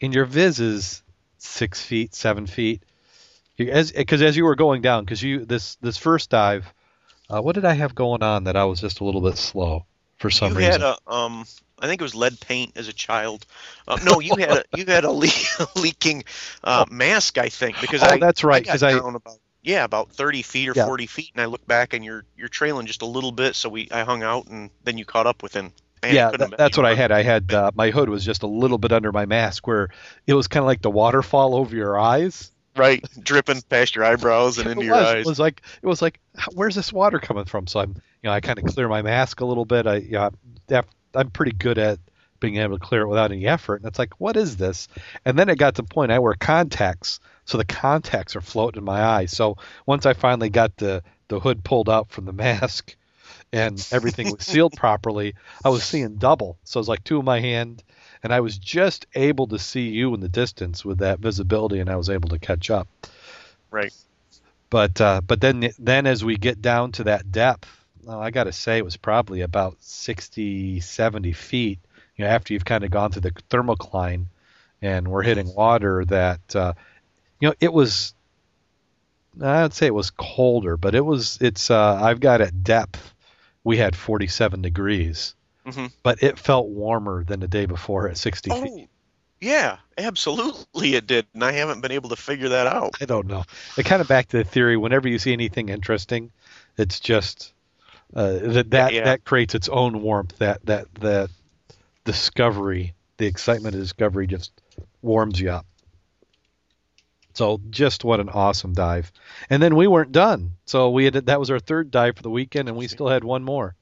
[0.00, 1.02] and your viz is
[1.38, 2.82] six feet, seven feet.
[3.58, 6.72] As because as you were going down, because you this this first dive,
[7.30, 9.86] uh, what did I have going on that I was just a little bit slow
[10.18, 10.72] for some you reason?
[10.72, 11.44] had a um,
[11.78, 13.46] I think it was lead paint as a child.
[13.86, 15.28] Uh, no, you had a you had a le-
[15.76, 16.24] leaking
[16.64, 20.42] uh, mask, I think, because oh, I that's right, because I, about yeah about 30
[20.42, 20.86] feet or Yeah.
[20.86, 23.68] 40 feet, and I look back and you're you're trailing just a little bit, so
[23.68, 25.72] we I hung out and then you caught up within.
[26.02, 27.10] Man, yeah, that- that's what I had.
[27.10, 29.88] I had uh, my hood was just a little bit under my mask, where
[30.26, 32.52] it was kind of like the waterfall over your eyes.
[32.76, 34.86] Right dripping past your eyebrows and it into was.
[34.86, 35.26] your It eyes.
[35.26, 36.20] was like it was like,
[36.54, 37.66] where's this water coming from?
[37.66, 39.86] So I'm, you know, I kind of clear my mask a little bit.
[39.86, 40.30] I, yeah,
[41.14, 41.98] I'm pretty good at
[42.40, 43.76] being able to clear it without any effort.
[43.76, 44.88] And it's like, what is this?
[45.24, 48.80] And then it got to the point I wear contacts, so the contacts are floating
[48.80, 49.32] in my eyes.
[49.32, 49.56] So
[49.86, 52.94] once I finally got the the hood pulled out from the mask
[53.52, 56.58] and everything was sealed properly, I was seeing double.
[56.64, 57.82] So it was like two in my hand,
[58.22, 61.90] and I was just able to see you in the distance with that visibility, and
[61.90, 62.88] I was able to catch up.
[63.70, 63.92] Right.
[64.70, 67.68] But uh, but then then as we get down to that depth,
[68.02, 71.78] well, I got to say it was probably about 60, 70 feet.
[72.16, 74.26] You know, after you've kind of gone through the thermocline,
[74.82, 76.72] and we're hitting water that, uh,
[77.40, 78.14] you know, it was.
[79.40, 81.38] I'd say it was colder, but it was.
[81.40, 81.70] It's.
[81.70, 83.14] Uh, I've got at depth,
[83.64, 85.34] we had 47 degrees,
[85.66, 85.92] Mhm.
[86.02, 88.60] but it felt warmer than the day before at 60 feet.
[88.64, 88.86] Oh,
[89.40, 92.94] yeah, absolutely it did, and I haven't been able to figure that out.
[93.00, 93.44] I don't know.
[93.76, 94.76] It kind of back to the theory.
[94.76, 96.30] Whenever you see anything interesting,
[96.78, 97.52] it's just
[98.14, 99.04] uh, that that Yeah.
[99.04, 100.38] that creates its own warmth.
[100.38, 101.30] That that that
[102.04, 104.52] discovery, the excitement of discovery, just
[105.02, 105.66] warms you up.
[107.34, 109.12] So just what an awesome dive!
[109.50, 110.52] And then we weren't done.
[110.64, 113.24] So we had that was our third dive for the weekend, and we still had
[113.24, 113.74] one more.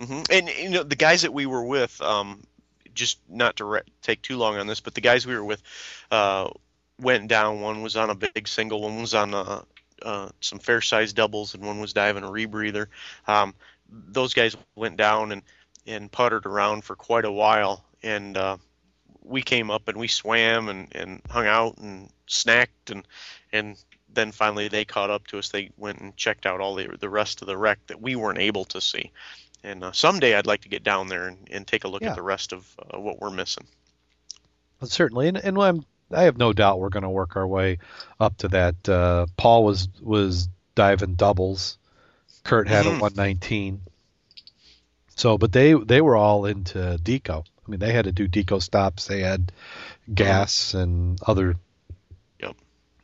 [0.00, 2.42] Hmm And you know the guys that we were with, um,
[2.94, 5.62] just not to re- take too long on this, but the guys we were with
[6.10, 6.50] uh,
[7.00, 7.60] went down.
[7.60, 9.62] One was on a big single, one was on uh
[10.02, 12.88] uh, some fair sized doubles, and one was diving a rebreather.
[13.26, 13.54] Um,
[13.88, 15.42] those guys went down and
[15.86, 18.58] and puttered around for quite a while, and uh,
[19.22, 23.06] we came up and we swam and, and hung out and snacked and
[23.52, 23.76] and
[24.12, 25.48] then finally they caught up to us.
[25.50, 28.38] They went and checked out all the the rest of the wreck that we weren't
[28.38, 29.12] able to see.
[29.64, 32.10] And uh, someday I'd like to get down there and, and take a look Yeah.
[32.10, 33.66] at the rest of uh, what we're missing.
[34.80, 37.78] Well, certainly, and, and I'm, I have no doubt we're going to work our way
[38.20, 38.88] up to that.
[38.88, 41.78] Uh, Paul was was diving doubles.
[42.44, 42.98] Kurt had Mhm.
[42.98, 43.80] a 119.
[45.16, 47.40] So, but they they were all into deco.
[47.66, 49.06] I mean, they had to do deco stops.
[49.06, 49.50] They had
[50.12, 51.56] gas and other.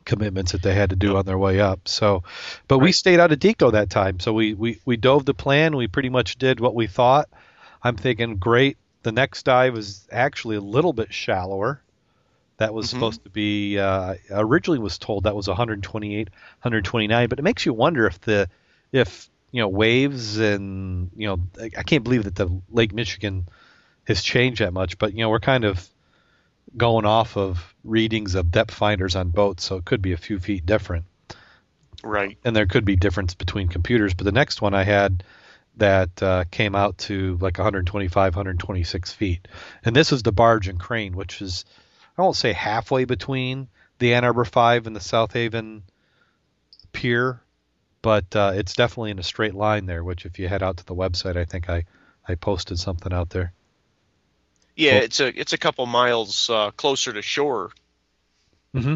[0.05, 1.87] Commitments that they had to do on their way up.
[1.87, 2.23] So,
[2.67, 4.19] but we stayed out of deco that time.
[4.19, 5.75] So we, we we dove the plan.
[5.75, 7.29] We pretty much did what we thought.
[7.83, 8.77] I'm thinking, great.
[9.03, 11.81] The next dive is actually a little bit shallower.
[12.57, 12.89] That was Mhm.
[12.89, 16.29] supposed to be uh, originally was told that was 128,
[16.61, 17.27] 129.
[17.29, 18.47] But it makes you wonder if the
[18.91, 23.47] if you know waves and you know I I can't believe that the Lake Michigan
[24.05, 24.97] has changed that much.
[24.97, 25.85] But you know we're kind of
[26.75, 30.39] going off of readings of depth finders on boats, so it could be a few
[30.39, 31.05] feet different
[32.03, 32.37] Right.
[32.43, 34.13] and there could be difference between computers.
[34.13, 35.23] But the next one I had
[35.77, 39.47] that uh, came out to like 125, 126 feet,
[39.83, 41.65] and this is the barge and crane, which is
[42.17, 43.67] I won't say halfway between
[43.99, 45.83] the Ann Arbor Five and the South Haven
[46.91, 47.41] Pier,
[48.01, 50.03] but uh, it's definitely in a straight line there.
[50.03, 51.85] Which if you head out to the website, I think I
[52.27, 53.53] I posted something out there.
[54.75, 57.71] Yeah, Well- it's a it's a couple miles uh, closer to shore
[58.75, 58.95] Mm-hmm.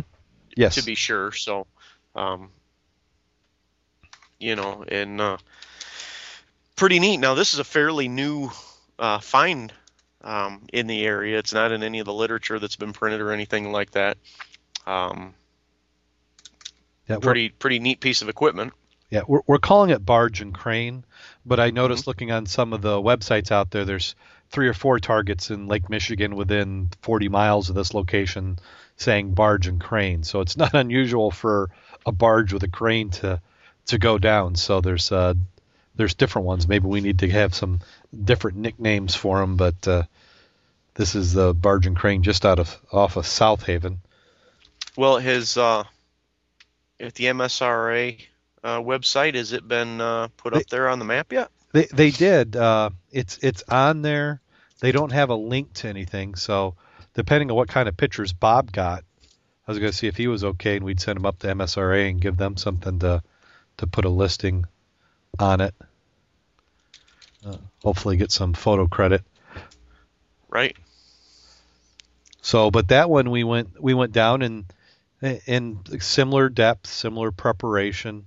[0.56, 0.76] Yes.
[0.76, 1.32] to be sure.
[1.32, 1.68] So
[2.16, 2.50] Um,
[4.40, 5.38] you know, and uh,
[6.76, 7.18] pretty neat.
[7.18, 8.50] Now, this is a fairly new
[9.00, 9.72] uh, find
[10.24, 11.38] um, in the area.
[11.38, 14.18] It's not in any of the literature that's been printed or anything like that.
[14.88, 15.34] Um,
[17.08, 18.74] Yeah, pretty pretty neat piece of equipment.
[19.10, 21.06] yeah, we're, we're calling it barge and crane,
[21.46, 22.10] but I noticed Mm-hmm.
[22.10, 24.16] looking on some of the websites out there, there's
[24.50, 28.60] three or four targets in Lake Michigan within 40 miles of this location
[28.98, 30.24] saying barge and crane.
[30.24, 31.70] So it's not unusual for
[32.06, 33.42] a barge with a crane to
[33.88, 34.56] to go down.
[34.56, 35.34] So there's uh,
[35.96, 36.68] there's different ones.
[36.68, 37.80] Maybe we need to have some
[38.24, 40.04] different nicknames for them, but uh,
[40.94, 44.00] this is the barge and crane just out of off of South Haven.
[44.96, 45.84] Well, his uh,
[47.00, 48.20] at the MSRA
[48.64, 51.50] uh, website, has it been uh, put up there on the map yet?
[51.78, 52.56] They they did.
[52.56, 54.42] Uh, it's it's on there.
[54.80, 56.74] They don't have a link to anything, so
[57.14, 59.04] depending on what kind of pictures Bob got,
[59.68, 61.48] I was going to see if he was okay, and we'd send him up to
[61.48, 63.22] MSRA and give them something to
[63.78, 64.66] to put a listing
[65.38, 65.76] on it.
[67.46, 69.22] Uh, hopefully, get some photo credit.
[70.50, 70.76] Right.
[72.42, 74.66] So, but that one we went we went down in
[75.22, 78.26] in similar depth, similar preparation.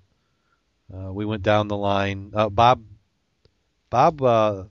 [0.94, 2.30] Uh, we went down the line.
[2.32, 2.82] Uh, Bob,
[3.90, 4.64] Bob, uh,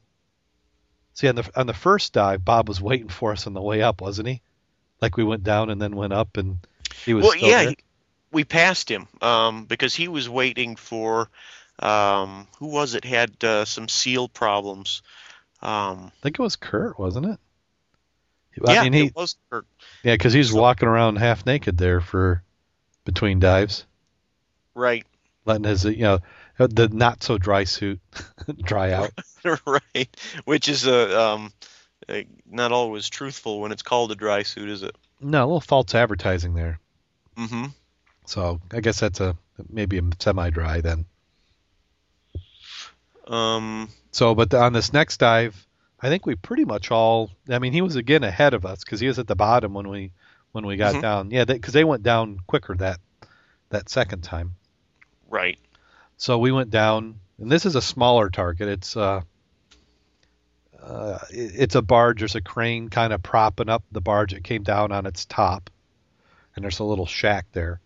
[1.13, 3.81] see on the on the first dive, Bob was waiting for us on the way
[3.81, 4.41] up, wasn't he?
[5.01, 6.57] Like we went down and then went up, and
[7.05, 7.77] he was Well, yeah, he-
[8.31, 11.29] we passed him um, because he was waiting for
[11.79, 15.01] um, who was it had uh, some seal problems.
[15.61, 17.39] Um, I think it was Kurt, wasn't it?
[18.67, 19.65] yeah, mean, he it was Kurt.
[20.03, 22.43] yeah, because he's So- walking around half naked there for
[23.05, 23.85] between dives,
[24.75, 25.05] right,
[25.45, 26.19] letting his you know
[26.67, 27.99] the not so dry suit
[28.63, 29.11] dry out.
[29.65, 30.09] right,
[30.45, 31.53] which is a um,
[32.07, 34.95] uh, not always truthful when it's called a dry suit, is it?
[35.21, 36.79] No, a little false advertising there.
[37.37, 37.65] Mm-hmm.
[38.25, 39.35] So I guess that's a
[39.69, 41.05] maybe a semi-dry then.
[43.27, 45.65] Um, So, but on this next dive,
[46.01, 47.29] I think we pretty much all.
[47.49, 49.87] I mean, he was again ahead of us because he was at the bottom when
[49.89, 50.11] we
[50.51, 51.01] when we got Mhm.
[51.01, 51.31] down.
[51.31, 52.99] Yeah, because they, went down quicker that
[53.69, 54.55] that second time.
[55.29, 55.59] right.
[56.19, 58.67] So we went down, and this is a smaller target.
[58.67, 59.21] It's uh,
[60.77, 62.19] uh, it's a barge.
[62.19, 64.33] There's a crane kind of propping up the barge.
[64.33, 65.69] It came down on its top,
[66.53, 67.79] and there's a little shack there.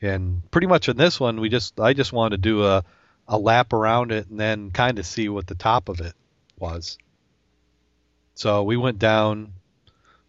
[0.00, 2.84] And pretty much in this one, we just I just wanted to do a
[3.26, 6.14] a lap around it and then kind of see what the top of it
[6.56, 6.96] was.
[8.36, 9.52] So we went down.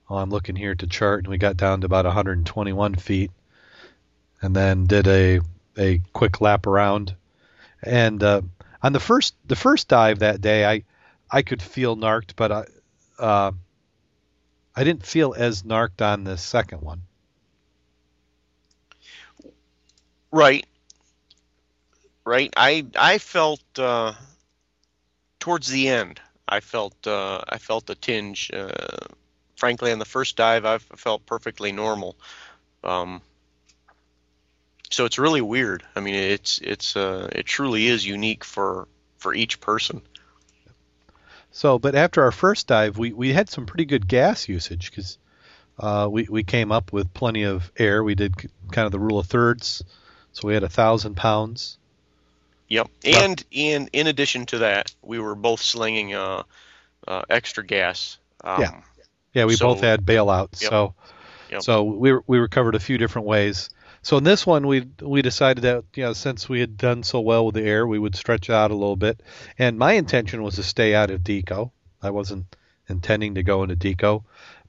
[0.10, 3.30] Oh, I'm looking here to chart, and we got down to about 121 feet,
[4.42, 5.42] and then did a
[5.78, 7.16] a quick lap around.
[7.86, 8.42] And uh,
[8.82, 10.84] on the first the first dive that day, I
[11.32, 12.66] I could feel narked, but I
[13.20, 13.52] uh,
[14.76, 17.02] I didn't feel as narked on the second one.
[20.32, 20.66] Right.
[22.26, 22.52] Right.
[22.58, 24.14] I I felt uh,
[25.40, 26.20] towards the end.
[26.48, 28.52] I felt uh, I felt a tinge.
[28.54, 28.70] Uh,
[29.56, 32.16] frankly, on the first dive, I felt perfectly normal.
[32.84, 33.22] Um,
[34.96, 35.84] so it's really weird.
[35.96, 38.88] I mean, it's it's uh, it truly is unique for
[39.18, 40.02] for each person.
[41.52, 45.18] So, but after our first dive, we, we had some pretty good gas usage because
[45.80, 48.04] uh, we we came up with plenty of air.
[48.04, 49.84] We did c- kind of the rule of thirds,
[50.32, 51.78] so we had a thousand pounds.
[52.70, 52.88] Yep.
[53.04, 56.44] And in in addition to that, we were both slinging uh,
[57.08, 58.18] uh, extra gas.
[58.44, 58.82] Um, Yeah.
[59.34, 60.62] Yeah, we So- both had bailouts.
[60.62, 60.70] Yep.
[60.72, 60.94] So
[61.52, 61.62] Yep.
[61.64, 63.70] so we were, we recovered a few different ways.
[64.06, 67.20] So in this one, we we decided that you know since we had done so
[67.22, 69.22] well with the air, we would stretch out a little bit.
[69.58, 71.72] And my intention was to stay out of deco.
[72.02, 72.56] I wasn't
[72.88, 74.24] intending to go into deco,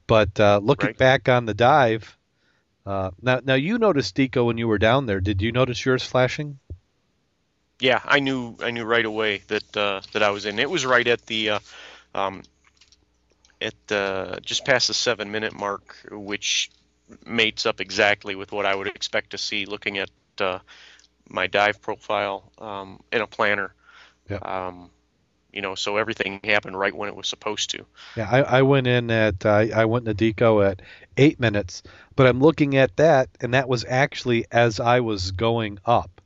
[0.07, 0.97] but uh, looking Right.
[0.97, 2.17] back on the dive,
[2.85, 5.21] uh, now now you noticed deco when you were down there.
[5.21, 6.59] Did you notice yours flashing?
[7.79, 10.59] Yeah, I knew I knew right away that uh, that I was in.
[10.59, 11.59] It was right at the uh,
[12.15, 12.43] um,
[13.61, 16.71] at uh, just past the seven minute mark, which
[17.25, 20.59] mates up exactly with what I would expect to see looking at uh,
[21.29, 23.73] my dive profile um, in a planner.
[24.29, 24.39] Yeah.
[24.41, 24.91] Um,
[25.51, 27.85] you know, so everything happened right when it was supposed to.
[28.15, 30.81] Yeah, I, I went in at I, I went into deco at
[31.17, 31.83] eight minutes,
[32.15, 36.21] but I'm looking at that, and that was actually as I was going up.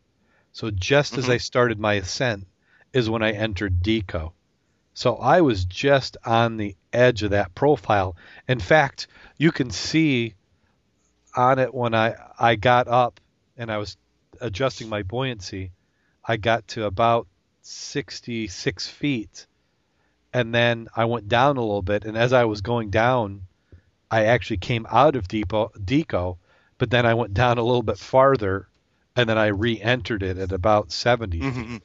[0.54, 1.34] So just as Mhm.
[1.34, 2.48] I started my ascent
[2.94, 4.34] is when I entered deco.
[4.94, 8.16] So I was just on the edge of that profile.
[8.48, 9.08] In fact,
[9.38, 10.36] you can see
[11.36, 13.20] on it when I I got up
[13.58, 13.98] and I was
[14.40, 15.72] adjusting my buoyancy,
[16.26, 17.28] I got to about
[17.62, 19.48] 66 feet
[20.34, 22.06] and then I went down a little bit.
[22.06, 23.44] And as I was going down,
[24.10, 26.38] I actually came out of depot, deco,
[26.78, 28.68] but then I went down a little bit farther
[29.16, 31.54] and then I re-entered it at about 70 feet.
[31.54, 31.78] hmm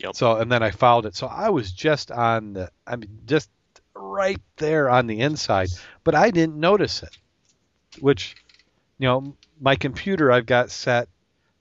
[0.00, 0.16] Yep.
[0.16, 1.14] So and then I fouled it.
[1.14, 3.48] So I was just on the I mean just
[3.94, 5.68] right there on the inside,
[6.02, 7.16] but I didn't notice it.
[8.00, 8.34] Which
[9.04, 11.10] you know, my computer I've got set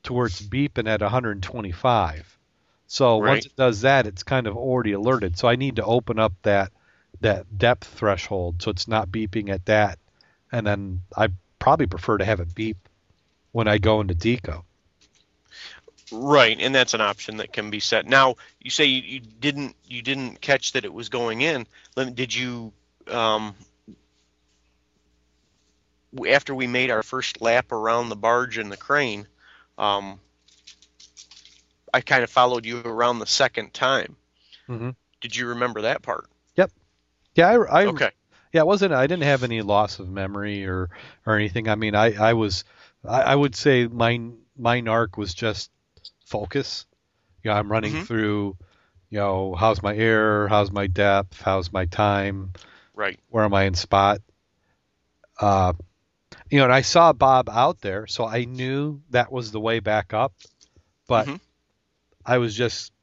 [0.01, 2.39] towards beeping at 125.
[2.87, 5.37] So once it does that, it's kind of already alerted.
[5.37, 6.71] So I need to open up that
[7.19, 9.99] that depth threshold so it's not beeping at that.
[10.53, 12.77] And then I probably prefer to have it beep
[13.51, 14.63] when I go into deco.
[16.13, 18.05] Right, and that's an option that can be set.
[18.05, 21.67] Now, you say you, you didn't you didn't catch that it was going in.
[22.13, 22.71] Did you
[23.11, 23.53] um,
[26.29, 29.27] after we made our first lap around the barge and the crane,
[29.77, 30.19] um,
[31.93, 34.17] I kind of followed you around the second time.
[34.67, 34.89] hmm
[35.21, 36.29] Did you remember that part?
[36.55, 36.71] Yep.
[37.35, 38.11] Yeah, I, I Okay.
[38.53, 38.93] Yeah, it wasn't.
[38.93, 40.89] I didn't have any loss of memory or
[41.25, 41.67] or anything.
[41.69, 42.63] I mean, I I was.
[43.07, 44.19] I, I would say my
[44.57, 45.71] my narc was just
[46.25, 46.85] focus.
[47.43, 48.05] You know, I'm running Mhm.
[48.07, 48.57] through.
[49.09, 50.47] You know, how's my air?
[50.47, 51.41] How's my depth?
[51.41, 52.53] How's my time?
[52.93, 53.19] Right.
[53.29, 54.19] Where am I in spot?
[55.39, 55.73] Uh,
[56.53, 59.79] you know, and I saw Bob out there, so I knew that was the way
[59.79, 60.33] back up.
[61.07, 61.39] But Mhm.
[62.25, 62.93] I was just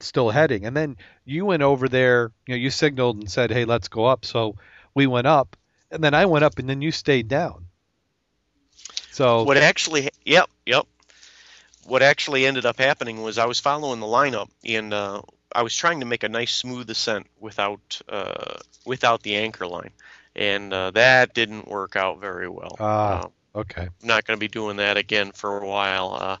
[0.00, 0.66] still heading.
[0.66, 4.04] And then you went over there, you know, you signaled and said, "Hey, let's go
[4.04, 4.56] up." So
[4.94, 5.56] we went up,
[5.90, 7.68] and then I went up, and then you stayed down.
[9.10, 10.10] So What actually?
[10.24, 10.50] Yep.
[10.66, 10.86] Yep.
[11.84, 15.22] What actually ended up happening was I was following the lineup and uh,
[15.54, 19.92] I was trying to make a nice smooth ascent without uh, without the anchor line,
[20.36, 22.80] and uh, that didn't work out very well.
[22.80, 23.24] Ah.
[23.24, 26.16] Uh, okay, not going to be doing that again for a while.
[26.20, 26.36] Uh,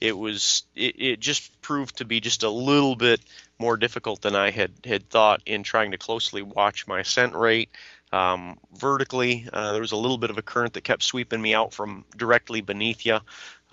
[0.00, 3.20] it was it, it just proved to be just a little bit
[3.58, 7.70] more difficult than I had had thought in trying to closely watch my ascent rate.
[8.12, 11.54] Um, vertically, uh, there was a little bit of a current that kept sweeping me
[11.54, 13.18] out from directly beneath you,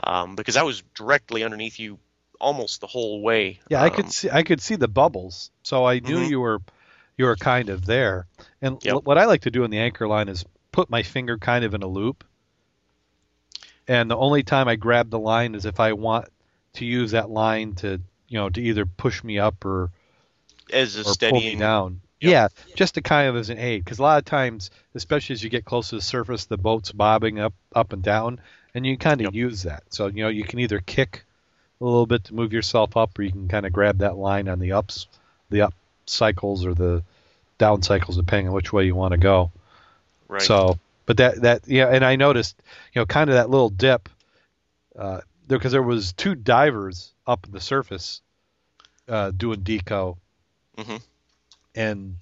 [0.04, 1.98] um, because I was directly underneath you
[2.40, 3.60] almost the whole way.
[3.70, 6.30] yeah, I Um, could see I could see the bubbles, so I knew Mhm.
[6.30, 6.60] you were
[7.18, 8.28] you were kind of there.
[8.62, 8.94] And Yep.
[8.94, 11.66] l- what I like to do in the anchor line is put my finger kind
[11.66, 12.24] of in a loop.
[13.88, 16.28] And the only time I grab the line is if I want
[16.74, 19.90] to use that line to you know to either push me up or
[20.72, 21.60] as a or pull me steadying.
[21.60, 22.02] down.
[22.20, 22.32] Yep.
[22.32, 25.44] Yeah, just to kind of as an aid, because a lot of times, especially as
[25.44, 28.42] you get close to the surface, the boat's bobbing up, up and down,
[28.74, 29.34] and you kind of Yep.
[29.36, 29.84] use that.
[29.90, 31.26] So you know you can either kick
[31.80, 34.48] a little bit to move yourself up, or you can kind of grab that line
[34.50, 35.08] on the ups,
[35.52, 35.76] the up
[36.10, 37.04] cycles or the
[37.58, 39.52] down cycles, depending on which way you want to go.
[40.28, 40.42] Right.
[40.42, 42.56] So, but that that yeah, and I noticed,
[42.94, 44.10] you know, kind of that little dip,
[44.98, 48.22] uh, because there was two divers up at the surface,
[49.08, 50.18] uh, doing deco,
[50.78, 50.98] mm-hmm.
[51.76, 52.16] and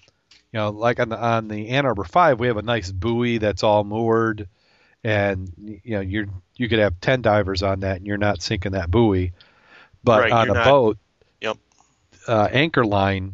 [0.51, 3.39] you know, like on the on the Ann Arbor Five, we have a nice buoy
[3.39, 4.47] that's all moored,
[5.03, 5.51] and
[5.83, 8.89] you know, you're you could have ten divers on that, and you're not sinking that
[8.91, 9.33] buoy,
[10.03, 10.97] but Right, on a not- boat,
[11.41, 11.57] Yep.
[12.27, 13.33] uh, anchor line,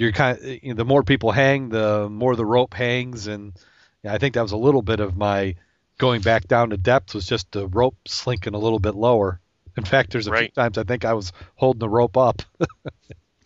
[0.00, 3.52] you're kind of, you know, the more people hang, the more the rope hangs, and
[4.04, 5.56] I think that was a little bit of my
[5.98, 9.40] going back down to depth was just the rope slinking a little bit lower.
[9.76, 12.42] In fact, there's a few times I think I was holding the rope up.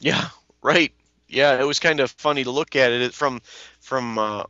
[0.01, 0.29] Yeah,
[0.63, 0.93] right.
[1.29, 3.41] Yeah, it was kind of funny to look at it It- from
[3.81, 4.45] from uh,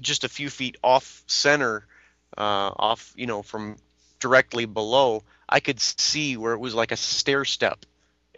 [0.00, 1.86] just a few feet off center,
[2.36, 3.76] uh, off you know from
[4.20, 5.22] directly below.
[5.48, 7.84] I could see where it was like a stair step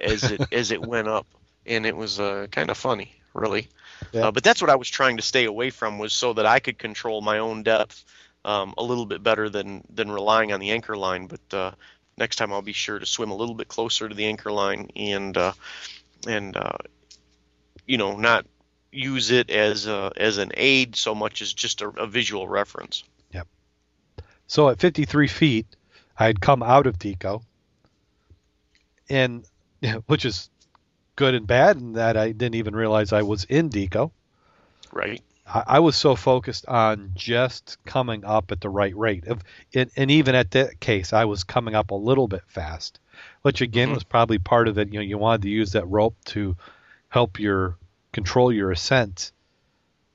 [0.00, 1.26] as it as it went up,
[1.70, 3.68] and it was uh, kind of funny, really.
[4.12, 4.26] Yeah.
[4.26, 6.58] Uh, but that's what I was trying to stay away from was so that I
[6.58, 8.04] could control my own depth
[8.44, 11.26] um, a little bit better than than relying on the anchor line.
[11.26, 11.70] But uh,
[12.18, 14.90] next time I'll be sure to swim a little bit closer to the anchor line
[14.96, 15.52] and uh,
[16.26, 16.78] and uh,
[17.86, 18.46] you know not
[18.92, 23.04] use it as a, as an aid so much as just a, a visual reference.
[23.32, 23.46] Yep.
[24.48, 25.66] So at 53 feet,
[26.18, 27.42] I had come out of Deco,
[29.08, 29.44] and
[30.06, 30.49] which is
[31.20, 34.10] good and bad in that I didn't even realize I was in Deco.
[34.90, 35.22] Right.
[35.46, 39.26] I, I was so focused on just coming up at the right rate.
[39.26, 39.42] Of,
[39.74, 42.98] and, and even at that case, I was coming up a little bit fast,
[43.42, 43.94] which again Mhm.
[43.96, 44.88] was probably part of it.
[44.94, 46.56] You know, you wanted to use that rope to
[47.10, 47.76] help your
[48.12, 49.32] control your ascent,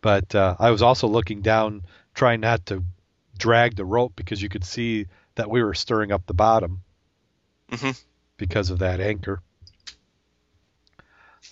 [0.01, 1.83] but uh, I was also looking down,
[2.15, 2.83] trying not to
[3.37, 6.81] drag the rope because you could see that we were stirring up the bottom
[7.71, 7.95] Mhm.
[8.37, 9.43] because of that anchor.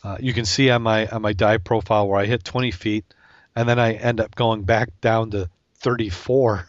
[0.04, 3.06] Uh, you can see on my on my dive profile where I hit 20 feet,
[3.56, 6.68] and then I end up going back down to 34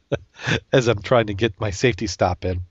[0.72, 2.62] as I'm trying to get my safety stop in.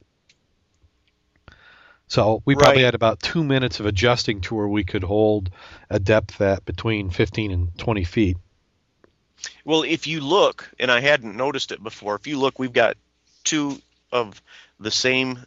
[2.08, 2.86] So we probably Right.
[2.86, 5.50] had about two minutes of adjusting to where we could hold
[5.90, 8.38] a depth at between 15 and 20 feet.
[9.66, 12.96] Well, if you look, and I hadn't noticed it before, if you look, we've got
[13.44, 13.82] two
[14.12, 14.42] of
[14.80, 15.46] the same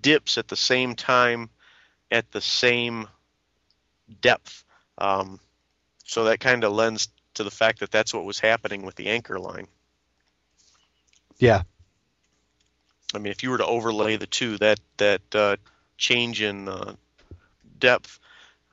[0.00, 1.50] dips at the same time
[2.10, 3.06] at the same
[4.20, 4.64] depth.
[4.96, 5.40] Um,
[6.04, 9.08] so that kind of lends to the fact that that's what was happening with the
[9.08, 9.68] anchor line.
[11.38, 11.62] Yeah.
[13.14, 15.56] I mean, if you were to overlay the two, that that uh,
[15.96, 16.94] change in uh,
[17.78, 18.18] depth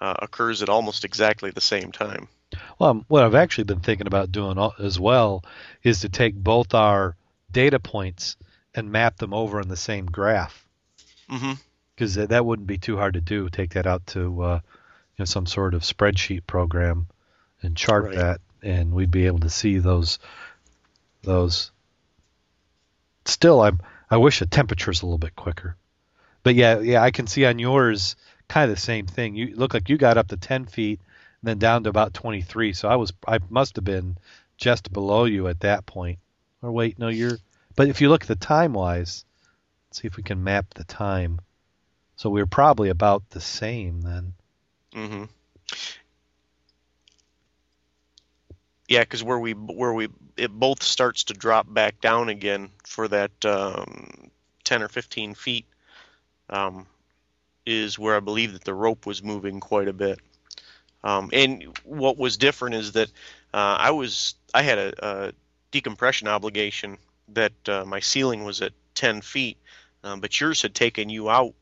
[0.02, 2.28] uh, occurs at almost exactly the same time.
[2.80, 5.44] Well, um, what I've actually been thinking about doing as well
[5.84, 7.16] is to take both our
[7.52, 8.36] data points
[8.74, 10.68] and map them over in the same graph.
[11.28, 12.26] Because mm-hmm.
[12.26, 13.50] that wouldn't be too hard to do.
[13.50, 14.60] Take that out to uh,
[15.20, 17.08] know some sort of spreadsheet program
[17.62, 18.16] and chart Right.
[18.16, 20.20] that, and we'd be able to see those
[21.24, 21.72] those.
[23.26, 25.76] Still, I'm I wish the temperature's a little bit quicker,
[26.44, 28.16] but yeah, yeah, I can see on yours
[28.48, 29.36] kind of the same thing.
[29.36, 31.00] You look like you got up to 10 feet
[31.42, 32.74] and then down to about 23.
[32.74, 34.18] So I was I must have been
[34.58, 36.20] just below you at that point.
[36.62, 37.38] Or wait, no, you're.
[37.76, 39.26] But if you look at the time wise,
[39.92, 41.42] see if we can map the time.
[42.16, 44.34] So we are probably about the same then.
[44.96, 45.26] Hmm
[48.88, 53.08] Yeah, because where we where we it both starts to drop back down again for
[53.08, 54.30] that um,
[54.64, 55.66] ten or fifteen feet
[56.50, 56.88] um,
[57.66, 60.20] is where I believe that the rope was moving quite a bit.
[61.04, 63.10] Um, and what was different is that
[63.54, 64.94] uh, I was I had a,
[65.28, 65.34] a
[65.72, 66.98] decompression obligation
[67.30, 69.58] that uh, my ceiling was at ten feet,
[70.04, 71.54] um, but yours had taken you out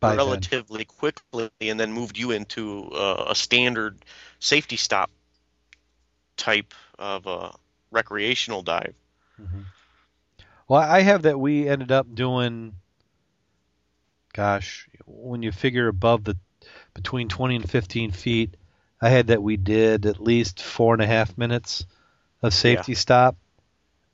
[0.00, 0.18] By then.
[0.18, 3.98] relatively quickly and then moved you into uh, a standard
[4.38, 5.10] safety stop
[6.36, 7.54] type of a
[7.90, 8.94] recreational dive.
[9.40, 9.64] Mhm.
[10.68, 12.74] Well, I have that we ended up doing.
[14.34, 16.36] Gosh, when you figure above the
[16.94, 18.54] between 20 and 15 feet,
[19.00, 21.86] I had that we did at least four and a half minutes
[22.42, 23.36] of safety stop,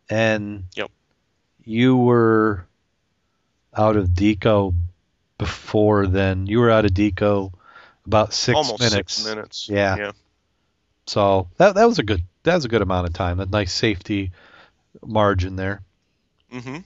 [0.08, 0.90] and Yep.
[1.64, 2.66] you were
[3.76, 4.74] out of deco
[5.38, 6.46] before then.
[6.46, 7.52] You were out of deco
[8.06, 9.14] about six Almost minutes.
[9.14, 9.68] six minutes.
[9.68, 9.96] Yeah.
[9.96, 10.12] Yeah.
[11.06, 13.40] So that that was a good that was a good amount of time.
[13.40, 14.32] A nice safety
[15.04, 15.82] margin there.
[16.50, 16.84] hmm And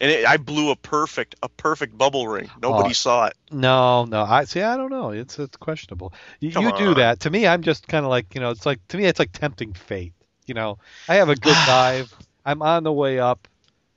[0.00, 2.50] it, I blew a perfect a perfect bubble ring.
[2.60, 2.92] Nobody Oh.
[2.92, 3.34] saw it.
[3.50, 4.22] No, no.
[4.22, 4.60] I see.
[4.62, 5.10] I don't know.
[5.10, 6.12] It's it's questionable.
[6.40, 7.46] You, you do that to me.
[7.46, 8.50] I'm just kind of like you know.
[8.50, 10.12] It's like to me, it's like tempting fate.
[10.46, 10.78] You know,
[11.08, 12.12] I have a good dive.
[12.44, 13.48] I'm on the way up.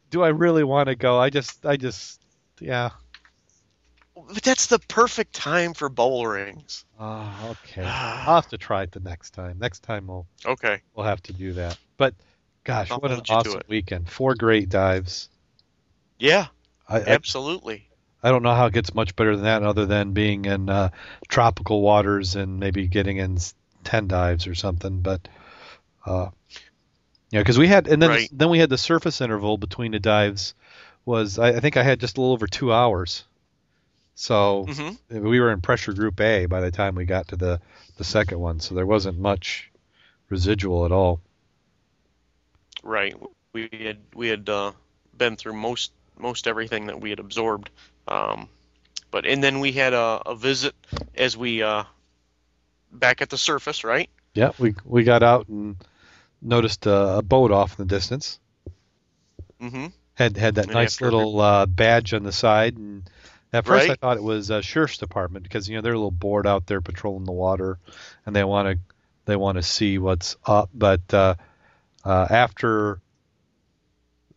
[0.09, 1.19] Do I really want to go?
[1.19, 2.19] I just, I just,
[2.59, 2.89] yeah.
[4.27, 6.85] But that's the perfect time for bowl rings.
[6.99, 7.83] Oh, okay.
[7.83, 9.57] I'll have to try it the next time.
[9.59, 10.81] Next time we'll Okay.
[10.95, 11.77] we'll have to do that.
[11.97, 12.13] But
[12.63, 14.09] gosh, I'll what an hold you to awesome weekend!
[14.09, 15.29] Four great dives.
[16.17, 16.47] Yeah.
[16.87, 17.87] I, I Absolutely.
[18.21, 20.89] I don't know how it gets much better than that, other than being in uh,
[21.29, 23.37] tropical waters and maybe getting in
[23.83, 25.01] ten dives or something.
[25.01, 25.27] But
[26.05, 26.29] uh,
[27.31, 28.29] yeah, because we had, and then Right.
[28.33, 30.53] then we had the surface interval between the dives
[31.05, 33.23] was I, I think I had just a little over two hours.
[34.19, 37.61] So hmm we were in pressure group A by the time we got to the
[37.95, 39.71] the second one, so there wasn't much
[40.29, 41.21] residual at all.
[42.83, 43.15] Right.
[43.53, 44.73] We had we had uh,
[45.17, 47.69] been through most most everything that we had absorbed.
[48.09, 48.49] Um,
[49.09, 50.75] but and then we had a, a visit
[51.15, 51.85] as we uh,
[52.91, 54.09] back at the surface, right?
[54.35, 55.77] Yeah, we we got out and
[56.41, 58.37] noticed a, a boat off in the distance.
[59.61, 59.87] Mm-hmm.
[60.15, 63.09] had had that And nice little uh, badge on the side, and
[63.51, 66.11] at first I thought it was a sheriff's department because you know they're a little
[66.11, 67.79] bored out there patrolling the water,
[68.25, 68.95] and they want to
[69.25, 70.69] they want to see what's up.
[70.73, 71.35] But uh,
[72.03, 72.99] uh, after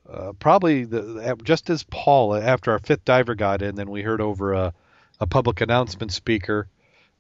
[0.09, 4.21] uh, probably the, just as Paul after our fifth diver got in, then we heard
[4.21, 4.75] over a,
[5.21, 6.69] a public announcement speaker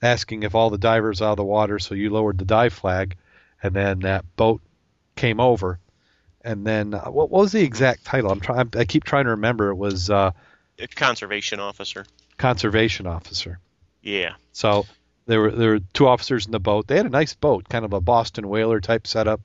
[0.00, 3.16] asking if all the divers out of the water, so you lowered the dive flag,
[3.62, 4.60] and then that boat
[5.14, 5.78] came over
[6.44, 8.30] and then uh, what, what was the exact title?
[8.30, 8.68] I'm trying.
[8.76, 9.70] I keep trying to remember.
[9.70, 10.32] It was uh,
[10.82, 12.04] A conservation officer.
[12.38, 13.58] conservation officer.
[14.02, 14.34] Yeah.
[14.52, 14.86] So
[15.26, 16.86] there were there were two officers in the boat.
[16.86, 19.40] They had a nice boat, kind of a Boston whaler type setup,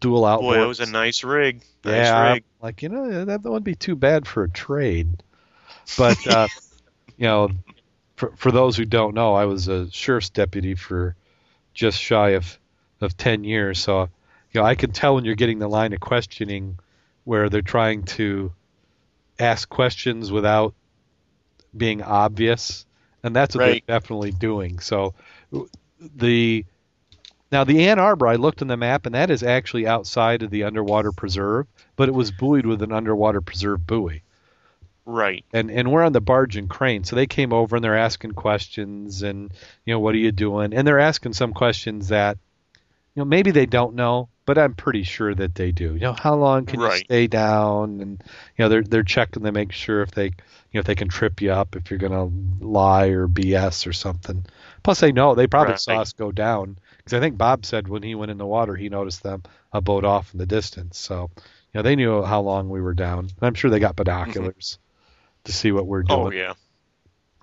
[0.00, 0.40] dual outboards.
[0.40, 1.62] Boy, that was a nice rig.
[1.84, 2.44] Nice yeah, rig.
[2.62, 5.08] like you know that wouldn't be too bad for a trade.
[5.96, 6.48] But uh,
[7.18, 7.50] you know,
[8.16, 11.14] for for those who don't know, I was a sheriff's deputy for
[11.74, 12.58] just shy of
[13.00, 13.78] of ten years.
[13.78, 14.08] So
[14.52, 16.78] you know, I can tell when you're getting the line of questioning
[17.24, 18.52] where they're trying to
[19.38, 20.74] ask questions without
[21.76, 22.86] being obvious,
[23.22, 23.84] and that's what Right.
[23.86, 24.78] they're definitely doing.
[24.78, 25.14] So
[26.16, 26.64] the
[27.50, 30.50] now the Ann Arbor, I looked on the map, and that is actually outside of
[30.50, 31.66] the underwater preserve,
[31.96, 34.22] but it was buoyed with an underwater preserve buoy.
[35.06, 35.44] Right.
[35.54, 38.32] And and we're on the barge and crane, so they came over and they're asking
[38.32, 39.50] questions, and
[39.86, 40.74] you know what are you doing?
[40.74, 42.36] And they're asking some questions that
[43.14, 45.94] you know, maybe they don't know, but I'm pretty sure that they do.
[45.94, 48.22] You know, how long can you stay down, and
[48.56, 50.32] you know, they're they're checking to make sure if they,
[50.70, 53.92] you know, if they can trip you up if you're gonna lie or BS or
[53.92, 54.44] something.
[54.82, 55.80] Plus, they know they probably Right.
[55.80, 58.76] saw us go down because I think Bob said when he went in the water
[58.76, 59.42] he noticed them
[59.72, 60.98] a boat off in the distance.
[60.98, 63.20] So, you know, they knew how long we were down.
[63.20, 64.04] And I'm sure they got mm-hmm.
[64.04, 64.78] binoculars
[65.44, 66.40] to see what we're oh, doing.
[66.40, 66.52] Oh yeah.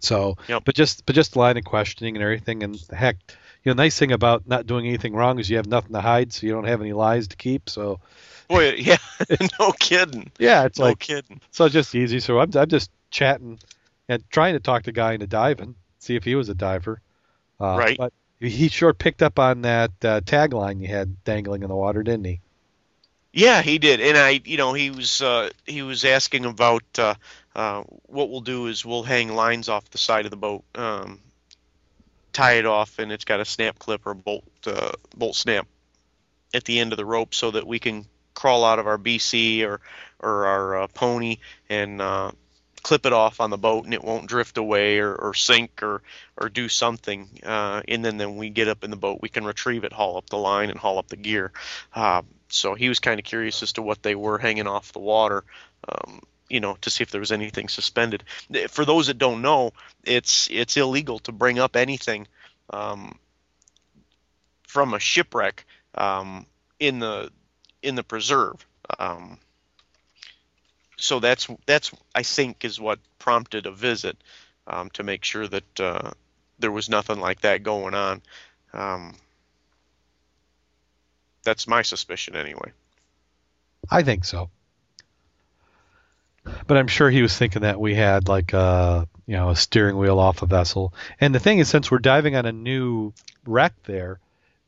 [0.01, 0.63] So, Yep.
[0.65, 3.17] but just but just the line of questioning and everything, and heck,
[3.63, 6.31] you know, nice thing about not doing anything wrong is you have nothing to hide,
[6.31, 7.69] so you don't have any lies to keep.
[7.69, 7.99] So,
[8.47, 8.97] Boy, yeah.
[9.59, 10.31] no kidding.
[10.37, 11.41] yeah, it's No like kidding.
[11.51, 12.19] so it's just easy.
[12.19, 13.57] So I'm I'm just chatting
[14.09, 17.01] and trying to talk the guy into diving, see if he was a diver.
[17.59, 17.97] Uh, Right.
[17.97, 22.03] But he sure picked up on that uh, tagline you had dangling in the water,
[22.03, 22.41] didn't he?
[23.31, 27.15] Yeah, he did, and I, you know, he was uh, he was asking about uh,
[27.53, 31.19] uh, what we'll do is we'll hang lines off the side of the boat, um,
[32.31, 35.67] tie it off, and it's got a snap clip or bolt uh, bolt snap
[36.53, 38.05] at the end of the rope, so that we can
[38.35, 39.81] crawl out of our BC or
[40.21, 41.37] or our uh, pony
[41.69, 42.31] and uh,
[42.85, 46.03] clip it off on the boat, and it won't drift away or, or sink or
[46.37, 47.27] or do something.
[47.43, 50.17] Uh, and then then we get up in the boat, we can retrieve it, haul
[50.17, 51.51] up the line, and haul up the gear.
[51.95, 54.99] Uh, so he was kind of curious as to what they were hanging off the
[54.99, 55.43] water,
[55.89, 58.23] um, you know, to see if there was anything suspended.
[58.69, 59.71] For those that don't know,
[60.03, 62.27] it's it's illegal to bring up anything
[62.69, 63.17] um,
[64.67, 65.65] from a shipwreck
[65.95, 66.45] um,
[66.79, 67.31] in the
[67.81, 68.63] in the preserve.
[68.99, 69.39] Um,
[70.97, 74.17] so that's that's I think is what prompted a visit
[74.67, 76.11] um, to make sure that uh,
[76.59, 78.21] there was nothing like that going on.
[78.73, 79.15] Um,
[81.43, 82.71] that's my suspicion anyway.
[83.89, 84.49] I think so.
[86.67, 89.97] But I'm sure he was thinking that we had like a you know a steering
[89.97, 90.93] wheel off a vessel.
[91.19, 93.13] And the thing is, since we're diving on a new
[93.45, 94.19] wreck there,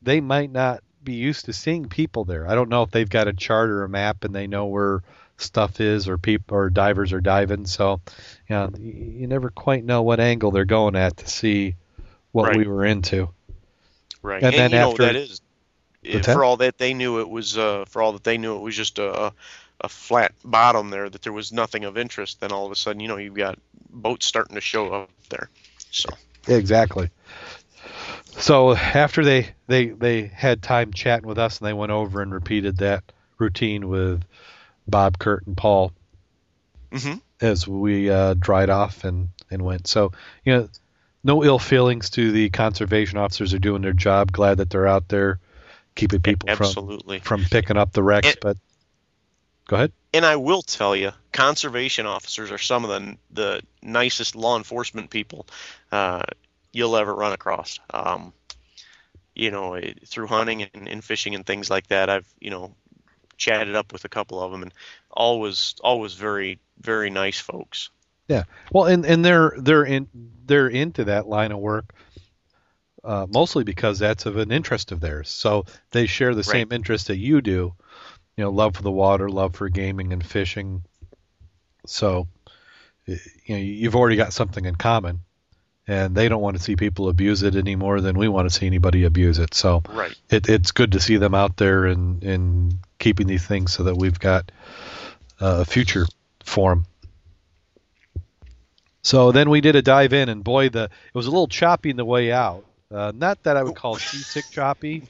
[0.02, 2.48] they might not be used to seeing people there.
[2.48, 5.02] I don't know if they've got a chart or a map and they know where
[5.38, 7.66] stuff is or people or divers are diving.
[7.66, 8.00] So,
[8.48, 11.74] you know, you never quite know what angle they're going at to see
[12.32, 12.56] what Right.
[12.56, 13.30] we were into.
[14.22, 14.42] Right.
[14.42, 15.40] And then you know after- that is
[16.24, 18.76] for all that they knew it was uh, for all that they knew it was
[18.76, 19.32] just a
[19.80, 22.40] a flat bottom there that there was nothing of interest.
[22.40, 23.58] Then all of a sudden, you know, you've got
[23.90, 25.48] boats starting to show up there.
[25.90, 26.08] So
[26.48, 27.10] Exactly.
[28.30, 32.32] So after they, they they had time chatting with us, and they went over and
[32.32, 33.04] repeated that
[33.38, 34.22] routine with
[34.88, 35.92] Bob, Kurt, and Paul
[36.92, 39.86] hmm as we uh, dried off and and went.
[39.86, 40.12] So
[40.44, 40.68] you know,
[41.22, 44.32] no ill feelings to the conservation officers are doing their job.
[44.32, 45.38] Glad that they're out there
[45.94, 47.18] keeping people from absolutely.
[47.18, 48.28] from picking up the wrecks.
[48.28, 48.56] And- but
[49.66, 49.92] go ahead.
[50.14, 55.10] And I will tell you, conservation officers are some of the the nicest law enforcement
[55.10, 55.46] people
[55.92, 56.22] uh,
[56.72, 57.78] you'll ever run across.
[57.90, 58.32] Um,
[59.34, 62.74] you know, eh, through hunting and, and fishing and things like that, I've you know
[63.38, 64.74] chatted up with a couple of them, and
[65.10, 67.90] always always very very nice folks.
[68.28, 70.08] Yeah, well, and and they're they're in
[70.44, 71.94] they're into that line of work
[73.04, 75.30] uh, mostly because that's of an interest of theirs.
[75.30, 77.74] So they share the same interest that you do.
[78.36, 80.82] You know, love for the water, love for gaming and fishing.
[81.86, 82.28] So,
[83.06, 83.16] you
[83.48, 85.20] know, you've already got something in common,
[85.88, 88.54] and they don't want to see people abuse it any more than we want to
[88.54, 89.54] see anybody abuse it.
[89.54, 90.16] So Right.
[90.30, 93.96] it, it's good to see them out there and and keeping these things so that
[93.96, 94.52] we've got
[95.40, 96.06] a future
[96.44, 96.86] for them.
[99.02, 101.90] So then we did a dive in, and boy, the it was a little choppy
[101.90, 102.66] in the way out.
[102.92, 105.04] Uh, not that I would call seasick choppy,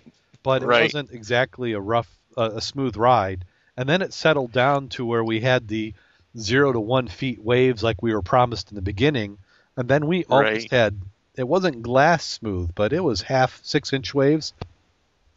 [0.44, 0.82] but it Right.
[0.82, 3.44] wasn't exactly a rough, uh, a smooth ride.
[3.76, 5.94] And then it settled down to where we had the
[6.36, 9.38] zero to one feet waves like we were promised in the beginning,
[9.78, 11.00] and then we almost had.
[11.36, 14.52] It wasn't glass smooth, but it was half six inch waves.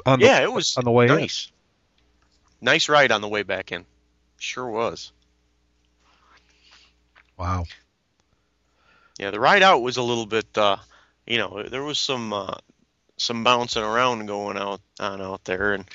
[0.04, 1.16] On the, Yeah, it was on the way in.
[1.16, 1.52] nice.
[2.60, 3.86] Nice ride on the way back in.
[4.40, 5.12] Sure was.
[7.38, 7.66] Wow.
[9.20, 10.78] Yeah, the ride out was a little bit, uh,
[11.28, 12.56] you know, there was some uh,
[13.18, 15.86] some bouncing around going out on out there, and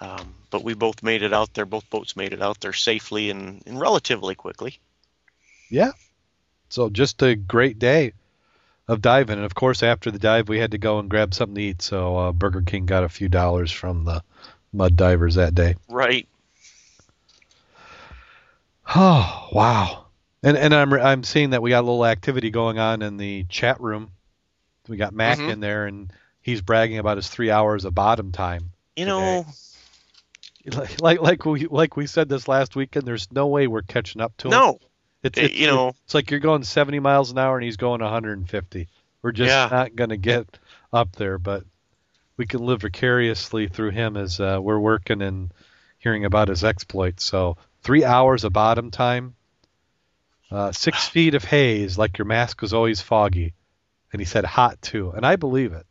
[0.00, 1.64] um, but we both made it out there.
[1.64, 4.78] Both boats made it out there safely and, and relatively quickly.
[5.70, 5.92] Yeah.
[6.68, 8.12] So just a great day
[8.88, 11.54] of diving, and of course after the dive we had to go and grab something
[11.54, 11.82] to eat.
[11.82, 14.22] So uh, Burger King got a few dollars from the
[14.72, 15.76] mud divers that day.
[15.88, 16.28] Right.
[18.94, 20.06] Oh wow!
[20.42, 23.44] And and I'm I'm seeing that we got a little activity going on in the
[23.48, 24.10] chat room.
[24.88, 25.48] We got Mac Mhm.
[25.48, 26.12] in there, and
[26.42, 28.72] he's bragging about his three hours of bottom time.
[28.96, 29.46] You know,
[30.66, 33.06] Like like like we like we said this last weekend.
[33.06, 34.52] There's no way we're catching up to him.
[34.52, 34.78] no,
[35.24, 37.76] It's, Uh, it's you know- it's like you're going 70 miles an hour and he's
[37.78, 38.88] going 150.
[39.22, 39.68] We're just Yeah.
[39.70, 40.46] not going to get
[40.92, 41.38] up there.
[41.38, 41.64] But
[42.36, 45.52] we can live vicariously through him as uh, we're working and
[45.98, 47.24] hearing about his exploits.
[47.24, 49.34] So three hours of bottom time,
[50.50, 53.54] uh, six feet of haze, like your mask was always foggy,
[54.12, 55.86] and he said hot too, and I believe it.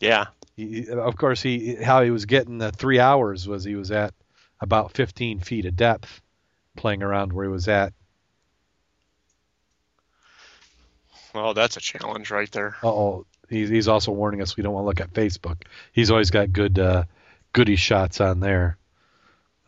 [0.00, 0.26] Yeah.
[0.56, 4.14] He, of course, he how he was getting the three hours was he was at
[4.60, 6.20] about 15 feet of depth,
[6.76, 7.92] playing around where he was at.
[11.34, 12.76] Well, that's a challenge right there.
[12.82, 15.62] Oh, he's, he's also warning us we don't want to look at Facebook.
[15.92, 17.04] He's always got good uh,
[17.52, 18.78] goodie shots on there.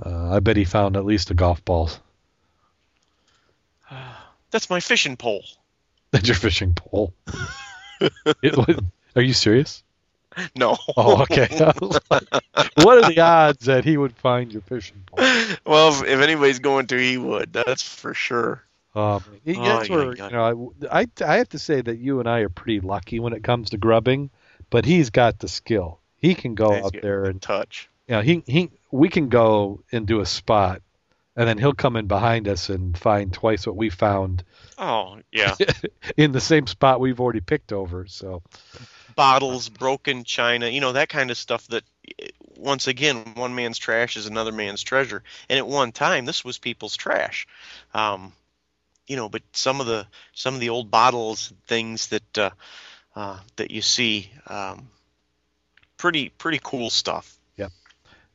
[0.05, 1.91] Uh, I bet he found at least a golf ball.
[4.51, 5.45] That's my fishing pole.
[6.13, 7.13] That's your fishing pole.
[8.01, 8.79] it was,
[9.17, 9.83] are you serious?
[10.55, 10.77] No.
[10.97, 11.49] Oh, okay.
[11.79, 15.25] what are the odds that he would find your fishing pole?
[15.65, 17.55] Well, if, if anybody's going to, he would.
[17.55, 18.63] That's for sure.
[18.97, 20.27] Um, Oh, that's where yeah.
[20.27, 23.21] you know I, I I have to say that you and I are pretty lucky
[23.21, 24.31] when it comes to grubbing,
[24.71, 26.01] but he's got the skill.
[26.19, 27.89] He can go He's out there and Touch.
[28.09, 30.83] you know, he he we can go and do a spot,
[31.37, 34.43] and then he'll come in behind us and find twice what we found
[34.79, 35.55] Oh, yeah.
[36.17, 38.07] in the same spot we've already picked over.
[38.07, 38.43] So
[39.15, 41.85] Bottles, broken china, you know, that kind of stuff that,
[42.19, 45.23] eh, once again, one man's trash is another man's treasure.
[45.49, 47.47] And at one time, this was people's trash.
[47.95, 48.33] Um,
[49.07, 52.51] you know, but some of the some of the old bottles, and things that uh,
[53.15, 54.89] uh, that you see, um,
[55.97, 57.39] pretty pretty cool stuff.
[57.57, 57.69] Yeah.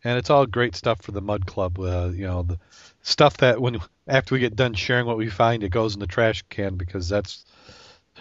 [0.03, 1.79] And it's all great stuff for the Mud Club.
[1.79, 2.59] Uh, you know, the
[3.03, 6.07] stuff that when after we get done sharing what we find, it goes in the
[6.07, 7.45] trash can because that's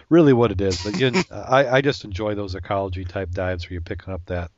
[0.08, 0.82] really what it is.
[0.82, 4.50] But you, I, I just enjoy those ecology type dives where you're picking up that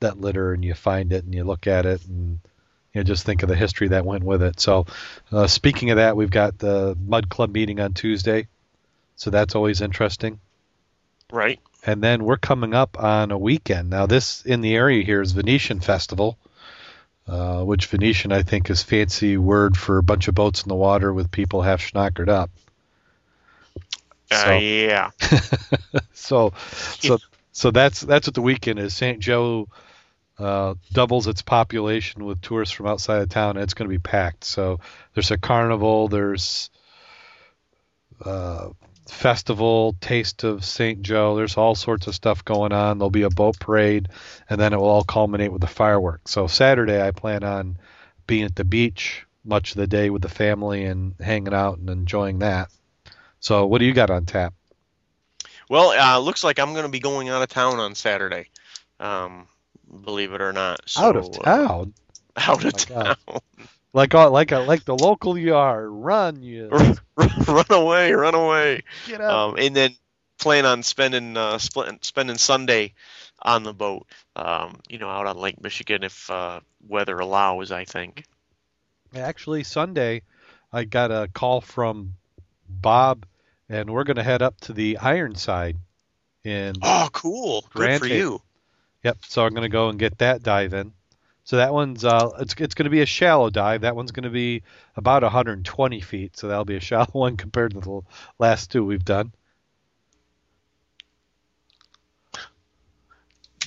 [0.00, 2.38] that litter and you find it and you look at it and
[2.96, 4.58] you know, just think of the history that went with it.
[4.58, 4.86] So,
[5.30, 8.48] uh, speaking of that, we've got the Mud Club meeting on Tuesday,
[9.16, 10.40] so that's always interesting.
[11.30, 11.60] Right.
[11.84, 13.90] And then we're coming up on a weekend.
[13.90, 16.38] Now, this in the area here is Venetian Festival,
[17.28, 20.74] uh, which Venetian I think is fancy word for a bunch of boats in the
[20.74, 22.50] water with people half schnockered up.
[24.30, 25.10] Uh, yeah.
[26.14, 26.54] so,
[26.98, 27.18] so,
[27.52, 28.94] so that's that's what the weekend is.
[28.94, 29.20] St.
[29.20, 29.68] Joe
[30.38, 33.98] uh, doubles its population with tourists from outside of town, and it's going to be
[33.98, 34.44] packed.
[34.44, 34.80] So
[35.14, 36.70] there's a carnival, there's
[38.24, 38.70] uh,
[39.08, 41.02] festival, taste of St.
[41.02, 41.36] Joe.
[41.36, 42.98] There's all sorts of stuff going on.
[42.98, 44.08] There'll be a boat parade,
[44.48, 46.30] and then it will all culminate with the fireworks.
[46.32, 47.78] So Saturday, I plan on
[48.26, 51.88] being at the beach much of the day with the family and hanging out and
[51.88, 52.68] enjoying that.
[53.38, 54.54] So what do you got on tap?
[55.68, 58.48] Well, uh, looks like I'm going to be going out of town on Saturday.
[58.98, 59.46] Um,
[60.02, 60.80] believe it or not.
[60.86, 61.94] So, out of uh, town.
[62.36, 63.16] out of Oh God.
[63.26, 63.40] town.
[63.92, 65.88] Like uh, like a, like the local you are.
[65.88, 66.68] Run you.
[67.16, 68.82] run away, run away.
[69.06, 69.50] Get out.
[69.50, 69.96] Um, and then
[70.38, 72.92] plan on spending uh, split, spending Sunday
[73.40, 74.06] on the boat.
[74.34, 77.72] Um, you know, out on Lake Michigan if uh, weather allows.
[77.72, 78.24] I think.
[79.14, 80.22] Actually, Sunday,
[80.72, 82.14] I got a call from
[82.68, 83.24] Bob,
[83.68, 85.78] and we're going to head up to the Ironside.
[86.44, 87.64] In Oh, cool.
[87.72, 88.40] Good for you.
[89.06, 90.92] Yep, so I'm going to go and get that dive in.
[91.44, 93.82] So that one's uh, it's it's going to be a shallow dive.
[93.82, 94.64] That one's going to be
[94.96, 96.36] about 120 feet.
[96.36, 98.00] So that'll be a shallow one compared to the
[98.40, 99.32] last two we've done.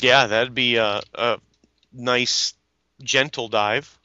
[0.02, 1.40] Yeah, that'd be a, a
[1.94, 2.54] nice,
[3.02, 3.98] gentle dive.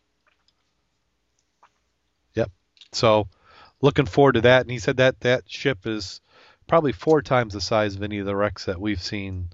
[2.34, 2.52] Yep.
[2.92, 3.26] So
[3.80, 4.62] looking forward to that.
[4.62, 6.20] And he said that that ship is
[6.68, 9.48] probably four times the size of any of the wrecks that we've seen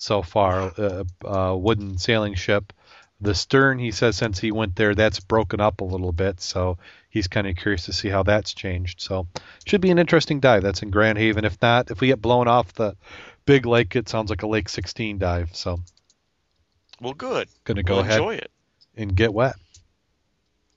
[0.00, 0.72] so far.
[0.76, 2.72] Uh, uh, wooden sailing ship.
[3.20, 6.40] The stern, he says, since he went there, that's broken up a little bit.
[6.40, 6.78] So
[7.10, 9.02] he's kind of curious to see how that's changed.
[9.02, 9.26] So
[9.66, 10.62] should be an interesting dive.
[10.62, 11.44] That's in Grand Haven.
[11.44, 12.96] If not, if we get blown off the
[13.44, 15.54] big lake, it sounds like a Lake 16 dive.
[15.54, 15.80] So
[16.98, 17.48] Well, good.
[17.66, 18.50] to go We'll ahead enjoy it.
[18.96, 19.56] and get wet.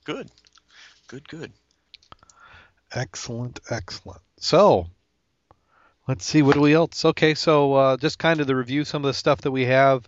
[0.03, 0.29] Good.
[1.07, 1.25] Good.
[1.29, 1.53] Good.
[2.91, 4.21] Excellent, excellent.
[4.37, 4.87] So,
[6.07, 7.05] let's see what do we else.
[7.05, 10.07] Okay, so uh, just kind of the review some of the stuff that we have.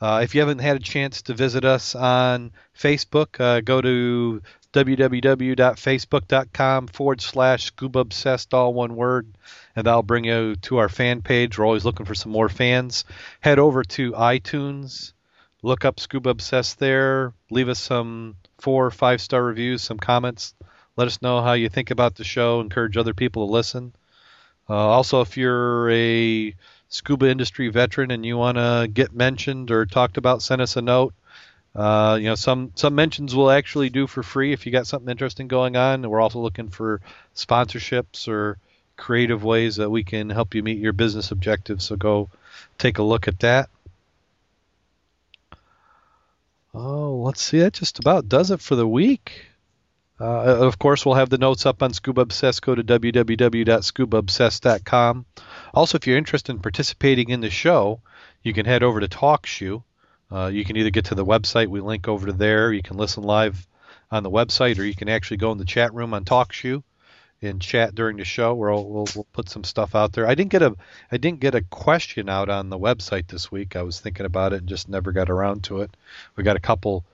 [0.00, 4.42] Uh, if you haven't had a chance to visit us on Facebook, uh, go to
[4.72, 9.28] www.facebook.com forward slash scuba obsessed, all one word,
[9.76, 11.56] and that'll bring you to our fan page.
[11.58, 13.04] We're always looking for some more fans.
[13.40, 15.12] Head over to iTunes,
[15.62, 20.54] look up Scuba Obsessed there, leave us some four or five star reviews, some comments.
[20.96, 22.60] Let us know how you think about the show.
[22.60, 23.92] Encourage other people to listen.
[24.72, 26.54] Uh, also, if you're a
[26.88, 30.80] scuba industry veteran and you want to get mentioned or talked about, send us a
[30.80, 31.12] note.
[31.76, 35.10] Uh, you know, some some mentions we'll actually do for free if you got something
[35.10, 36.08] interesting going on.
[36.08, 37.02] We're also looking for
[37.36, 38.56] sponsorships or
[38.96, 41.84] creative ways that we can help you meet your business objectives.
[41.84, 42.30] So go
[42.78, 43.68] take a look at that.
[46.72, 47.58] Oh, let's see.
[47.58, 49.51] That just about does it for the week.
[50.22, 52.62] Uh, of course, we'll have the notes up on Scuba Obsessed.
[52.62, 55.26] Go to www.scubaobsessed.com.
[55.74, 58.00] Also, if you're interested in participating in the show,
[58.44, 59.82] you can head over to TalkShoe.
[60.30, 62.72] Uh, you can either get to the website, we link over to there.
[62.72, 63.66] You can listen live
[64.12, 66.84] on the website, or you can actually go in the chat room on TalkShoe
[67.42, 68.54] and chat during the show.
[68.54, 70.28] Where we'll, we'll, we'll put some stuff out there.
[70.28, 70.76] I didn't get a
[71.10, 73.74] I didn't get a question out on the website this week.
[73.74, 75.90] I was thinking about it and just never got around to it.
[76.36, 77.04] We got a couple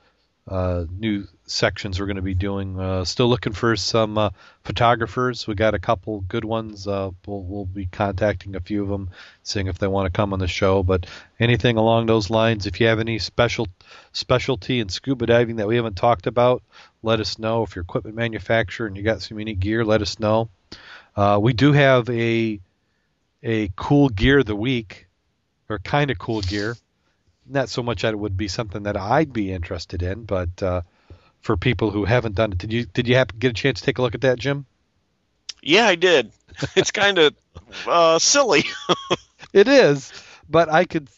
[0.48, 2.78] uh, new sections we're going to be doing.
[2.78, 4.30] Uh, still looking for some uh,
[4.64, 5.46] photographers.
[5.46, 6.86] We got a couple good ones.
[6.86, 9.10] Uh, we'll, we'll be contacting a few of them,
[9.42, 10.82] seeing if they want to come on the show.
[10.82, 11.06] But
[11.38, 13.68] anything along those lines, if you have any special
[14.12, 16.62] specialty in scuba diving that we haven't talked about,
[17.02, 17.62] let us know.
[17.62, 20.48] If you're equipment manufacturer and you got some unique gear, let us know.
[21.16, 22.60] Uh, we do have a
[23.42, 25.06] a cool gear of the week,
[25.68, 26.76] or kind of cool gear
[27.50, 30.82] not so much that it would be something that I'd be interested in, but uh,
[31.40, 33.86] for people who haven't done it, did you did you have get a chance to
[33.86, 34.66] take a look at that, Jim?
[35.62, 36.32] Yeah, I did.
[36.74, 37.34] It's kind of
[37.86, 38.64] uh, silly.
[39.52, 40.12] it is,
[40.48, 41.08] but I could.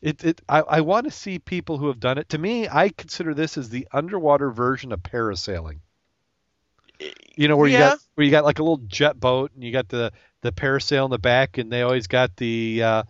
[0.00, 2.30] It, it I, I want to see people who have done it.
[2.30, 5.80] To me, I consider this as the underwater version of parasailing.
[7.36, 9.70] You know where you got where you got like a little jet boat and you
[9.70, 13.02] got the the parasail in the back, and they always got the uh,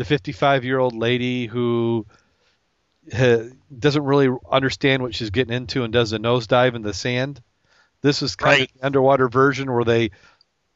[0.00, 2.06] the 55 year old lady who
[3.78, 7.42] doesn't really understand what she's getting into and does a nosedive in the sand.
[8.00, 8.70] This is kind right.
[8.70, 10.04] of the underwater version where they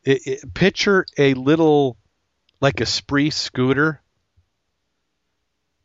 [0.03, 1.97] it, it, picture a little
[2.61, 4.03] like a spree scooter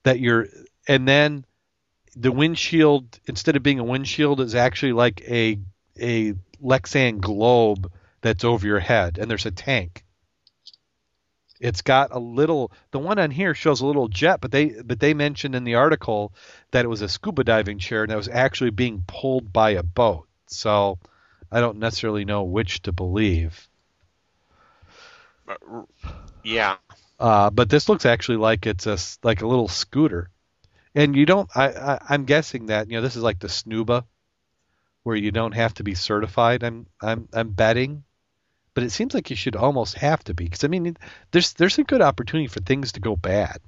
[0.03, 0.47] that you're
[0.85, 1.45] and then
[2.17, 5.57] the windshield instead of being a windshield is actually like a
[5.97, 7.89] a Lexan globe
[8.19, 10.03] that's over your head and there's a tank
[11.59, 12.71] it's got a little.
[12.91, 15.75] The one on here shows a little jet, but they but they mentioned in the
[15.75, 16.33] article
[16.71, 19.83] that it was a scuba diving chair and that was actually being pulled by a
[19.83, 20.27] boat.
[20.47, 20.99] So
[21.51, 23.67] I don't necessarily know which to believe.
[26.43, 26.77] Yeah.
[27.19, 30.29] Uh, but this looks actually like it's a like a little scooter,
[30.95, 31.49] and you don't.
[31.53, 34.05] I, I I'm guessing that you know this is like the Snuba,
[35.03, 36.63] where you don't have to be certified.
[36.63, 38.03] I'm I'm I'm betting
[38.73, 40.97] but it seems like you should almost have to be because I mean,
[41.31, 43.59] there's there's a good opportunity for things to go bad.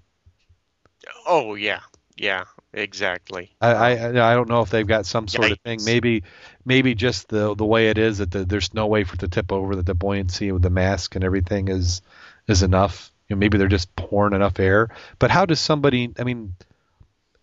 [1.26, 1.82] Oh yeah,
[2.16, 3.52] yeah, exactly.
[3.62, 5.52] I I, I don't know if they've got some sort Yikes.
[5.52, 5.84] of thing.
[5.84, 6.24] Maybe
[6.66, 9.28] maybe just the the way it is that the, there's no way for it to
[9.28, 12.02] tip over that the buoyancy with the mask and everything is
[12.48, 13.12] is enough.
[13.28, 14.90] You know, maybe they're just pouring enough air.
[15.20, 16.14] But how does somebody?
[16.20, 16.54] I mean,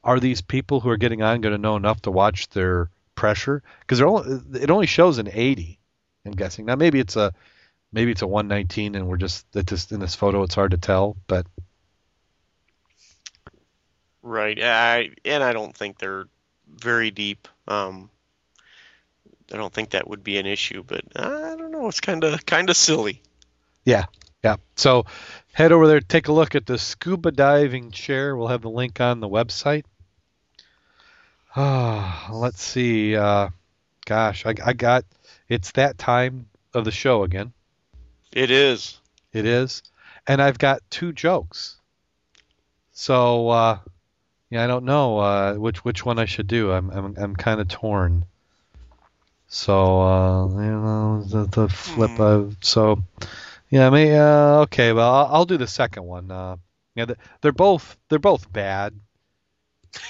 [0.04, 3.62] are these people who are getting on going to know enough to watch their pressure?
[3.80, 4.00] Because
[4.54, 5.77] it only shows an 80.
[6.28, 6.66] I'm guessing.
[6.66, 6.76] Now.
[6.76, 7.32] Maybe it's a
[7.92, 10.76] maybe it's a 119 and we're just that just in this photo it's hard to
[10.76, 11.46] tell but
[14.22, 14.58] right.
[14.62, 16.26] I, and i don't think they're
[16.68, 17.48] very deep.
[17.66, 18.10] Um,
[19.52, 21.88] i don't think that would be an issue but i don't know.
[21.88, 23.22] It's kind of kind of silly.
[23.84, 24.06] Yeah.
[24.44, 24.56] Yeah.
[24.76, 25.06] So
[25.52, 28.36] head over there take a look at the scuba diving chair.
[28.36, 29.84] We'll have the link on the website.
[31.56, 33.48] Ah let's see uh,
[34.04, 35.04] gosh I, I got
[35.48, 37.52] it's that time of the show again
[38.32, 39.00] it is.
[39.32, 39.82] It is.
[40.26, 41.76] And I've got two jokes.
[42.92, 43.78] So uh,
[44.50, 46.72] yeah, I don't know uh, which which one I should do.
[46.72, 48.24] I'm I'm I'm kind of torn.
[49.46, 52.10] So uh, you know the, the flip.
[52.10, 52.56] Mm.
[52.60, 53.02] so
[53.70, 56.30] yeah, I mean, uh, okay, well I'll, I'll, do the second one.
[56.30, 56.56] Uh,
[56.94, 57.06] yeah,
[57.40, 58.98] they're both they're both bad.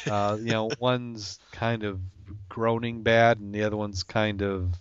[0.06, 2.00] Uh, you know, one's kind of
[2.48, 4.72] groaning bad, and the other one's kind of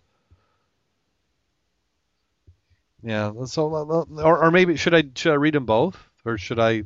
[3.03, 3.31] yeah.
[3.45, 6.83] So, or, or maybe should I should I read them both, or should I?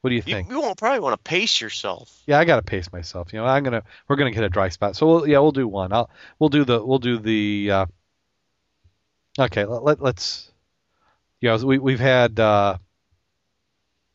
[0.00, 0.48] What do you think?
[0.48, 2.22] You, you won't probably want to pace yourself.
[2.26, 3.32] Yeah, I got to pace myself.
[3.32, 4.96] You know, I'm gonna we're gonna hit a dry spot.
[4.96, 5.92] So we'll, yeah, we'll do one.
[5.92, 7.70] I'll we'll do the we'll do the.
[7.70, 7.86] Uh,
[9.38, 10.50] okay, let, let let's.
[11.40, 12.38] Yeah, we we've had.
[12.38, 12.78] Uh,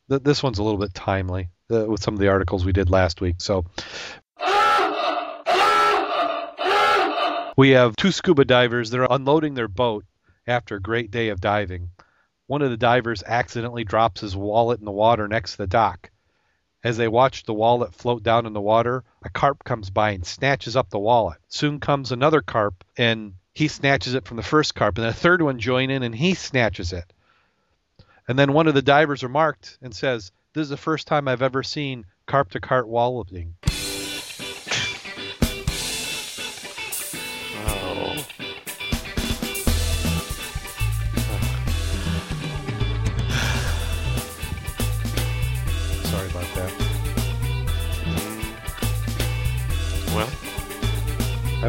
[0.08, 2.90] th- this one's a little bit timely uh, with some of the articles we did
[2.90, 3.36] last week.
[3.38, 3.64] So
[7.60, 8.88] We have two scuba divers.
[8.88, 10.06] They're unloading their boat
[10.46, 11.90] after a great day of diving.
[12.46, 16.08] One of the divers accidentally drops his wallet in the water next to the dock.
[16.82, 20.24] As they watch the wallet float down in the water, a carp comes by and
[20.24, 21.36] snatches up the wallet.
[21.48, 25.42] Soon comes another carp and he snatches it from the first carp, and a third
[25.42, 27.12] one joins in and he snatches it.
[28.26, 31.42] And then one of the divers remarked and says, "This is the first time I've
[31.42, 33.56] ever seen carp to carp walleting."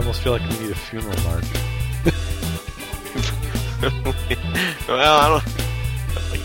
[0.02, 1.46] Almost feel like we need a funeral march.
[4.88, 5.44] well, I don't.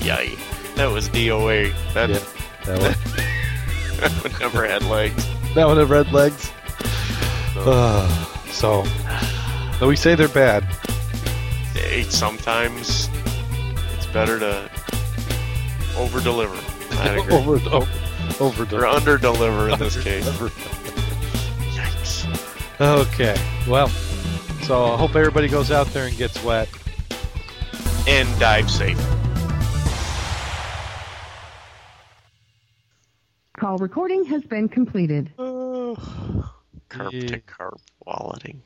[0.04, 0.36] Yay!
[0.74, 1.72] That was DOA.
[1.94, 2.18] That, Yeah,
[2.66, 2.92] that one.
[4.00, 5.26] that one never had legs.
[5.54, 6.52] that one had red legs.
[7.56, 8.06] Uh,
[8.50, 8.84] so,
[9.80, 10.68] though we say they're bad,
[12.10, 13.08] sometimes
[13.96, 14.70] it's better to
[15.96, 16.58] over deliver.
[16.98, 17.34] I agree.
[17.34, 17.88] over over
[18.38, 20.26] over or under deliver in this case.
[22.78, 23.06] Yikes.
[23.12, 23.36] Okay,
[23.68, 23.88] well,
[24.66, 26.68] so I hope everybody goes out there and gets wet.
[28.08, 28.98] And dive safe.
[33.58, 35.32] Call recording has been completed.
[35.38, 35.96] Oh,
[36.88, 37.26] Carp Yeah.
[37.26, 38.60] to carp walleting.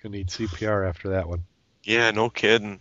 [0.02, 1.44] Gonna need CPR after that one.
[1.82, 2.81] Yeah, no kidding.